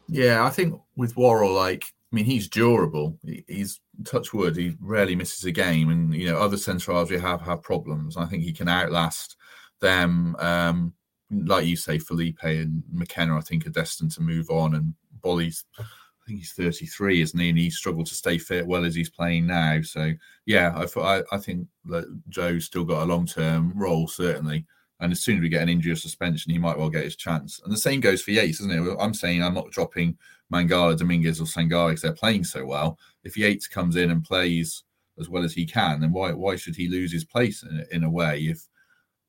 Yeah, 0.08 0.46
I 0.46 0.50
think 0.50 0.80
with 0.96 1.16
Worrall, 1.16 1.54
like 1.54 1.84
I 2.12 2.16
mean, 2.16 2.26
he's 2.26 2.50
durable. 2.50 3.18
He's 3.48 3.80
touch 4.04 4.34
wood. 4.34 4.58
He 4.58 4.76
rarely 4.82 5.16
misses 5.16 5.46
a 5.46 5.52
game, 5.52 5.90
and 5.90 6.14
you 6.14 6.28
know 6.28 6.38
other 6.38 6.58
centrals 6.58 7.10
we 7.10 7.20
have 7.20 7.42
have 7.42 7.64
problems. 7.64 8.18
I 8.18 8.26
think 8.26 8.44
he 8.44 8.52
can 8.52 8.68
outlast 8.68 9.38
them. 9.80 10.36
Um, 10.40 10.94
like 11.32 11.66
you 11.66 11.78
say, 11.78 11.98
Felipe 11.98 12.44
and 12.44 12.84
McKenna, 12.92 13.38
I 13.38 13.42
think 13.42 13.66
are 13.66 13.70
destined 13.72 14.12
to 14.12 14.22
move 14.22 14.50
on, 14.50 14.76
and 14.76 14.94
Boly's 15.22 15.64
I 15.80 15.84
think 16.32 16.40
he's 16.42 16.54
33, 16.54 17.22
isn't 17.22 17.40
he? 17.40 17.50
And 17.50 17.58
he 17.58 17.70
struggled 17.70 18.08
to 18.08 18.16
stay 18.16 18.38
fit 18.38 18.66
well 18.66 18.86
as 18.86 18.96
he's 18.96 19.10
playing 19.10 19.48
now. 19.48 19.82
So 19.82 20.14
yeah, 20.46 20.74
I 20.76 21.00
I, 21.00 21.24
I 21.32 21.38
think 21.38 21.68
that 21.86 22.06
Joe's 22.30 22.66
still 22.66 22.84
got 22.84 23.04
a 23.04 23.06
long 23.06 23.26
term 23.26 23.74
role 23.76 24.08
certainly. 24.08 24.66
And 25.00 25.12
as 25.12 25.22
soon 25.22 25.38
as 25.38 25.42
we 25.42 25.50
get 25.50 25.64
an 25.64 25.70
injury 25.70 25.92
or 25.92 25.96
suspension, 25.96 26.52
he 26.52 26.60
might 26.60 26.78
well 26.78 26.90
get 26.90 27.04
his 27.04 27.16
chance. 27.16 27.60
And 27.64 27.74
the 27.74 27.78
same 27.78 28.02
goes 28.02 28.22
for 28.22 28.32
Yates, 28.32 28.60
isn't 28.60 28.72
it? 28.72 28.98
I'm 29.00 29.16
saying 29.16 29.42
I'm 29.42 29.56
not 29.56 29.72
dropping 29.72 30.16
Mangala, 30.54 30.98
Dominguez, 30.98 31.42
or 31.42 31.46
Sangare 31.46 31.90
because 31.90 32.04
they're 32.04 32.14
playing 32.14 32.44
so 32.44 32.66
well. 32.66 33.00
If 33.24 33.36
Yates 33.36 33.68
comes 33.68 33.96
in 33.96 34.12
and 34.12 34.24
plays 34.24 34.84
as 35.20 35.28
well 35.28 35.44
as 35.44 35.54
he 35.54 35.66
can, 35.66 36.02
then 36.02 36.12
why 36.12 36.32
why 36.32 36.56
should 36.56 36.76
he 36.76 36.88
lose 36.88 37.12
his 37.12 37.26
place 37.26 37.64
in, 37.64 37.86
in 37.92 38.04
a 38.04 38.10
way? 38.10 38.42
If 38.42 38.68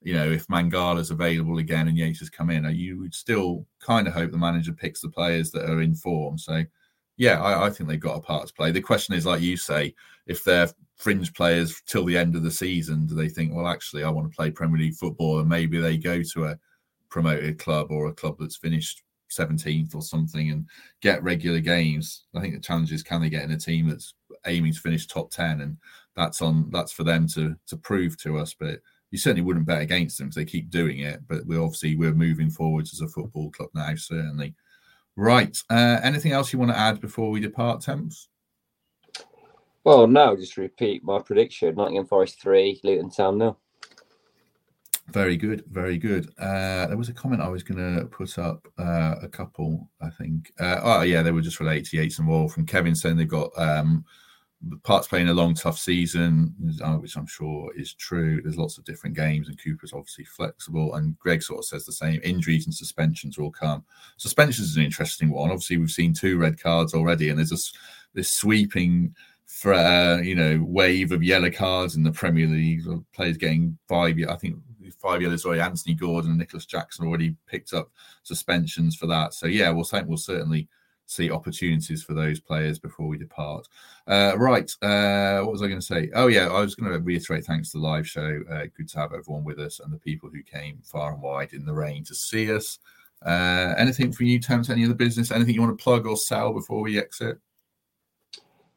you 0.02 0.14
know, 0.14 0.30
if 0.30 0.46
Mangala's 0.48 1.10
available 1.10 1.58
again 1.58 1.88
and 1.88 1.96
Yates 1.96 2.18
has 2.18 2.28
come 2.28 2.50
in, 2.50 2.68
you 2.74 2.98
would 2.98 3.14
still 3.14 3.64
kind 3.80 4.08
of 4.08 4.12
hope 4.12 4.32
the 4.32 4.36
manager 4.36 4.72
picks 4.72 5.00
the 5.00 5.08
players 5.08 5.52
that 5.52 5.70
are 5.70 5.80
in 5.80 5.94
form. 5.94 6.36
So 6.38 6.64
yeah, 7.16 7.40
I, 7.40 7.66
I, 7.66 7.70
think 7.70 7.88
they've 7.88 8.00
got 8.00 8.16
a 8.16 8.20
part 8.20 8.48
to 8.48 8.54
play. 8.54 8.70
The 8.70 8.80
question 8.80 9.14
is, 9.14 9.26
like 9.26 9.42
you 9.42 9.56
say, 9.56 9.94
if 10.26 10.44
they're 10.44 10.68
fringe 10.96 11.32
players 11.34 11.80
till 11.86 12.04
the 12.04 12.16
end 12.16 12.36
of 12.36 12.42
the 12.42 12.50
season, 12.50 13.06
do 13.06 13.14
they 13.14 13.28
think, 13.28 13.54
well, 13.54 13.66
actually, 13.66 14.04
I 14.04 14.10
want 14.10 14.30
to 14.30 14.36
play 14.36 14.50
Premier 14.50 14.80
League 14.80 14.94
football, 14.94 15.40
and 15.40 15.48
maybe 15.48 15.78
they 15.78 15.96
go 15.96 16.22
to 16.22 16.44
a 16.46 16.58
promoted 17.10 17.58
club 17.58 17.88
or 17.90 18.06
a 18.06 18.14
club 18.14 18.36
that's 18.38 18.56
finished 18.56 19.02
17th 19.30 19.94
or 19.94 20.02
something 20.02 20.50
and 20.50 20.66
get 21.00 21.22
regular 21.22 21.60
games. 21.60 22.24
I 22.34 22.40
think 22.40 22.54
the 22.54 22.60
challenge 22.60 22.92
is, 22.92 23.02
can 23.02 23.20
they 23.20 23.30
get 23.30 23.44
in 23.44 23.50
a 23.50 23.58
team 23.58 23.88
that's 23.88 24.14
aiming 24.46 24.72
to 24.72 24.80
finish 24.80 25.06
top 25.06 25.30
10, 25.30 25.60
and 25.60 25.76
that's 26.16 26.40
on 26.40 26.70
that's 26.70 26.92
for 26.92 27.04
them 27.04 27.26
to 27.28 27.56
to 27.68 27.76
prove 27.76 28.16
to 28.22 28.38
us, 28.38 28.54
but. 28.58 28.80
You 29.10 29.18
certainly 29.18 29.42
wouldn't 29.42 29.66
bet 29.66 29.82
against 29.82 30.16
them 30.16 30.28
because 30.28 30.36
they 30.36 30.46
keep 30.46 30.70
doing 30.70 31.00
it, 31.00 31.20
but 31.28 31.44
we 31.44 31.58
obviously 31.58 31.96
we're 31.96 32.14
moving 32.14 32.48
forwards 32.48 32.94
as 32.94 33.02
a 33.02 33.08
football 33.08 33.50
club 33.50 33.68
now. 33.74 33.94
Certainly, 33.94 34.54
Right. 35.16 35.56
Uh, 35.68 36.00
anything 36.02 36.32
else 36.32 36.52
you 36.52 36.58
want 36.58 36.70
to 36.70 36.78
add 36.78 37.00
before 37.00 37.30
we 37.30 37.40
depart, 37.40 37.82
Temps? 37.82 38.28
Well, 39.84 40.06
no, 40.06 40.36
just 40.36 40.56
repeat 40.56 41.02
my 41.04 41.18
prediction 41.20 41.74
Nottingham 41.74 42.06
Forest 42.06 42.40
3, 42.40 42.80
Luton 42.84 43.10
Town 43.10 43.38
nil. 43.38 43.58
Very 45.08 45.36
good, 45.36 45.64
very 45.68 45.98
good. 45.98 46.30
Uh, 46.38 46.86
there 46.86 46.96
was 46.96 47.08
a 47.08 47.12
comment 47.12 47.42
I 47.42 47.48
was 47.48 47.62
going 47.62 47.96
to 47.98 48.06
put 48.06 48.38
up, 48.38 48.66
uh, 48.78 49.16
a 49.20 49.28
couple, 49.28 49.90
I 50.00 50.08
think. 50.10 50.52
Uh, 50.58 50.80
oh, 50.82 51.02
yeah, 51.02 51.22
they 51.22 51.32
were 51.32 51.40
just 51.42 51.60
related 51.60 51.86
to 51.86 51.96
Yates 51.96 52.18
and 52.18 52.28
Worrall 52.28 52.48
from 52.48 52.64
Kevin 52.64 52.94
saying 52.94 53.16
they've 53.16 53.28
got 53.28 53.50
um, 53.58 54.04
The 54.68 54.76
parts 54.78 55.08
playing 55.08 55.28
a 55.28 55.34
long, 55.34 55.54
tough 55.54 55.78
season, 55.78 56.54
uh, 56.82 56.94
which 56.94 57.16
I'm 57.16 57.26
sure 57.26 57.72
is 57.76 57.94
true. 57.94 58.40
There's 58.40 58.58
lots 58.58 58.78
of 58.78 58.84
different 58.84 59.16
games, 59.16 59.48
and 59.48 59.60
Cooper's 59.60 59.92
obviously 59.92 60.24
flexible. 60.24 60.94
And 60.94 61.18
Greg 61.18 61.42
sort 61.42 61.58
of 61.58 61.64
says 61.64 61.84
the 61.84 61.92
same. 61.92 62.20
Injuries 62.22 62.66
and 62.66 62.74
suspensions 62.74 63.38
will 63.38 63.50
come. 63.50 63.84
Suspensions 64.18 64.70
is 64.70 64.76
an 64.76 64.84
interesting 64.84 65.30
one. 65.30 65.50
Obviously, 65.50 65.78
we've 65.78 65.90
seen 65.90 66.14
two 66.14 66.38
red 66.38 66.60
cards 66.60 66.94
already, 66.94 67.28
and 67.28 67.38
there's 67.38 67.50
this 67.50 67.72
this 68.14 68.32
sweeping, 68.32 69.14
for, 69.52 69.74
uh, 69.74 70.18
you 70.18 70.34
know, 70.34 70.64
wave 70.66 71.12
of 71.12 71.22
yellow 71.22 71.50
cards 71.50 71.94
in 71.94 72.02
the 72.02 72.10
Premier 72.10 72.46
League. 72.46 72.82
Players 73.12 73.36
getting 73.36 73.76
five. 73.86 74.16
I 74.28 74.36
think 74.36 74.56
five 74.98 75.20
yellows 75.20 75.44
already. 75.44 75.60
Anthony 75.60 75.94
Gordon 75.94 76.30
and 76.30 76.38
Nicolas 76.38 76.66
Jackson 76.66 77.06
already 77.06 77.36
picked 77.46 77.74
up 77.74 77.90
suspensions 78.22 78.96
for 78.96 79.06
that. 79.08 79.34
So 79.34 79.46
yeah, 79.46 79.70
we'll 79.70 79.84
certainly 79.84 80.68
see 81.06 81.30
opportunities 81.30 82.02
for 82.02 82.14
those 82.14 82.40
players 82.40 82.78
before 82.78 83.06
we 83.06 83.18
depart. 83.18 83.68
Uh, 84.06 84.32
right, 84.36 84.70
uh, 84.82 85.40
what 85.40 85.52
was 85.52 85.62
I 85.62 85.68
going 85.68 85.80
to 85.80 85.86
say? 85.86 86.10
Oh 86.14 86.28
yeah, 86.28 86.48
I 86.48 86.60
was 86.60 86.74
going 86.74 86.92
to 86.92 86.98
reiterate 86.98 87.44
thanks 87.44 87.70
to 87.72 87.78
the 87.78 87.84
live 87.84 88.08
show. 88.08 88.40
Uh, 88.50 88.64
good 88.76 88.88
to 88.90 88.98
have 88.98 89.12
everyone 89.12 89.44
with 89.44 89.58
us 89.58 89.80
and 89.80 89.92
the 89.92 89.98
people 89.98 90.30
who 90.30 90.42
came 90.42 90.78
far 90.84 91.12
and 91.12 91.22
wide 91.22 91.52
in 91.52 91.64
the 91.64 91.74
rain 91.74 92.04
to 92.04 92.14
see 92.14 92.52
us. 92.52 92.78
Uh, 93.24 93.74
anything 93.78 94.12
for 94.12 94.24
you, 94.24 94.40
Temps? 94.40 94.70
Any 94.70 94.84
other 94.84 94.94
business? 94.94 95.30
Anything 95.30 95.54
you 95.54 95.62
want 95.62 95.76
to 95.78 95.82
plug 95.82 96.06
or 96.06 96.16
sell 96.16 96.52
before 96.52 96.82
we 96.82 96.98
exit? 96.98 97.38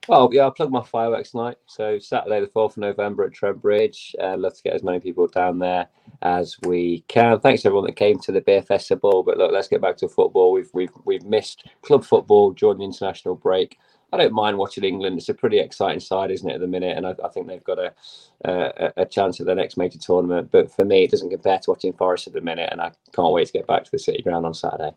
Oh 0.07 0.29
yeah, 0.31 0.43
I'll 0.43 0.51
plug 0.51 0.71
my 0.71 0.83
fireworks 0.83 1.33
night. 1.33 1.57
So 1.65 1.97
Saturday 1.99 2.41
the 2.41 2.47
fourth 2.47 2.73
of 2.73 2.81
November 2.81 3.23
at 3.23 3.33
Trent 3.33 3.61
Bridge. 3.61 4.15
Uh, 4.21 4.37
love 4.37 4.55
to 4.55 4.63
get 4.63 4.73
as 4.73 4.83
many 4.83 4.99
people 4.99 5.27
down 5.27 5.59
there 5.59 5.87
as 6.21 6.57
we 6.63 7.03
can. 7.07 7.39
Thanks 7.39 7.65
everyone 7.65 7.85
that 7.85 7.95
came 7.95 8.19
to 8.19 8.31
the 8.31 8.41
beer 8.41 8.61
festival. 8.61 9.23
But 9.23 9.37
look, 9.37 9.51
let's 9.51 9.67
get 9.67 9.81
back 9.81 9.97
to 9.97 10.07
football. 10.07 10.51
We've 10.51 10.69
we've 10.73 10.91
we've 11.05 11.25
missed 11.25 11.67
club 11.81 12.03
football 12.03 12.51
during 12.51 12.77
the 12.79 12.85
international 12.85 13.35
break. 13.35 13.77
I 14.13 14.17
don't 14.17 14.33
mind 14.33 14.57
watching 14.57 14.83
England. 14.83 15.17
It's 15.17 15.29
a 15.29 15.33
pretty 15.33 15.59
exciting 15.59 15.99
side, 15.99 16.31
isn't 16.31 16.49
it, 16.49 16.53
at 16.53 16.61
the 16.61 16.67
minute? 16.67 16.95
And 16.95 17.05
I, 17.05 17.15
I 17.23 17.27
think 17.29 17.47
they've 17.47 17.63
got 17.63 17.79
a, 17.79 17.93
a, 18.45 18.93
a 18.97 19.05
chance 19.05 19.39
at 19.41 19.47
the 19.47 19.55
next 19.55 19.75
major 19.75 19.97
tournament. 19.97 20.51
But 20.51 20.71
for 20.71 20.85
me, 20.85 21.03
it 21.03 21.11
doesn't 21.11 21.31
compare 21.31 21.59
to 21.59 21.71
watching 21.71 21.91
Forest 21.91 22.27
at 22.27 22.33
the 22.33 22.41
minute. 22.41 22.69
And 22.71 22.79
I 22.79 22.91
can't 23.13 23.33
wait 23.33 23.47
to 23.47 23.53
get 23.53 23.67
back 23.67 23.83
to 23.83 23.91
the 23.91 23.99
City 23.99 24.21
Ground 24.21 24.45
on 24.45 24.53
Saturday. 24.53 24.91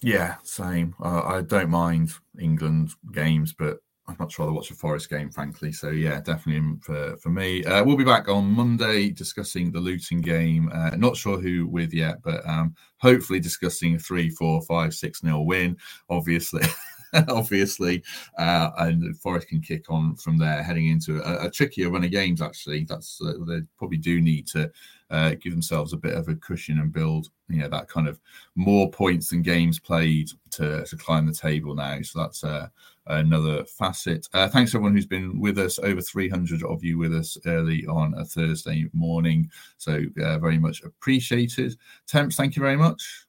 Yeah, 0.00 0.36
same. 0.42 0.96
Uh, 1.00 1.22
I 1.24 1.42
don't 1.42 1.70
mind 1.70 2.14
England 2.40 2.90
games, 3.12 3.52
but 3.52 3.78
I'd 4.08 4.18
much 4.18 4.38
rather 4.38 4.52
watch 4.52 4.70
a 4.70 4.74
Forest 4.74 5.08
game, 5.10 5.30
frankly. 5.30 5.70
So 5.70 5.90
yeah, 5.90 6.20
definitely 6.20 6.76
for 6.82 7.16
for 7.18 7.28
me. 7.28 7.64
Uh, 7.64 7.84
we'll 7.84 7.96
be 7.96 8.04
back 8.04 8.28
on 8.28 8.44
Monday 8.46 9.10
discussing 9.10 9.70
the 9.70 9.80
Luton 9.80 10.20
game. 10.20 10.70
Uh, 10.72 10.90
not 10.96 11.16
sure 11.16 11.38
who 11.40 11.68
with 11.68 11.94
yet, 11.94 12.20
but 12.22 12.46
um, 12.46 12.74
hopefully 12.98 13.38
discussing 13.38 13.94
a 13.94 13.98
three, 13.98 14.28
four, 14.28 14.60
five, 14.62 14.92
six 14.92 15.22
nil 15.22 15.46
win. 15.46 15.76
Obviously. 16.10 16.62
obviously, 17.28 18.02
uh, 18.38 18.70
and 18.78 19.16
Forest 19.18 19.48
can 19.48 19.60
kick 19.60 19.90
on 19.90 20.16
from 20.16 20.38
there, 20.38 20.62
heading 20.62 20.88
into 20.88 21.20
a, 21.22 21.46
a 21.46 21.50
trickier 21.50 21.90
run 21.90 22.04
of 22.04 22.10
games. 22.10 22.40
Actually, 22.40 22.84
that's 22.84 23.20
uh, 23.20 23.34
they 23.46 23.60
probably 23.76 23.98
do 23.98 24.20
need 24.20 24.46
to 24.48 24.70
uh, 25.10 25.34
give 25.40 25.52
themselves 25.52 25.92
a 25.92 25.98
bit 25.98 26.14
of 26.14 26.28
a 26.28 26.34
cushion 26.36 26.78
and 26.78 26.92
build, 26.92 27.28
you 27.48 27.58
know, 27.58 27.68
that 27.68 27.88
kind 27.88 28.08
of 28.08 28.18
more 28.54 28.90
points 28.90 29.28
than 29.28 29.42
games 29.42 29.78
played 29.78 30.30
to 30.50 30.84
to 30.84 30.96
climb 30.96 31.26
the 31.26 31.34
table 31.34 31.74
now. 31.74 32.00
So 32.02 32.20
that's 32.20 32.44
uh, 32.44 32.68
another 33.06 33.64
facet. 33.64 34.26
Uh, 34.32 34.48
thanks 34.48 34.74
everyone 34.74 34.94
who's 34.94 35.06
been 35.06 35.38
with 35.40 35.58
us. 35.58 35.78
Over 35.78 36.00
300 36.00 36.62
of 36.62 36.82
you 36.82 36.98
with 36.98 37.14
us 37.14 37.36
early 37.46 37.86
on 37.86 38.14
a 38.16 38.24
Thursday 38.24 38.88
morning. 38.92 39.50
So 39.76 40.00
uh, 40.22 40.38
very 40.38 40.58
much 40.58 40.82
appreciated. 40.82 41.76
Temps, 42.06 42.36
thank 42.36 42.56
you 42.56 42.62
very 42.62 42.76
much. 42.76 43.26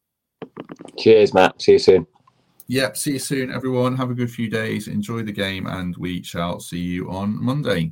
Cheers, 0.98 1.34
Matt. 1.34 1.62
See 1.62 1.74
you 1.74 1.80
soon. 1.80 2.08
Yep. 2.68 2.98
See 2.98 3.14
you 3.14 3.20
soon, 3.20 3.52
everyone. 3.52 3.96
Have 3.98 4.10
a 4.10 4.14
good 4.16 4.32
few 4.32 4.50
days. 4.50 4.88
Enjoy 4.88 5.22
the 5.22 5.32
game, 5.32 5.68
and 5.68 5.96
we 5.98 6.24
shall 6.24 6.60
see 6.60 6.80
you 6.80 7.10
on 7.12 7.44
Monday. 7.44 7.92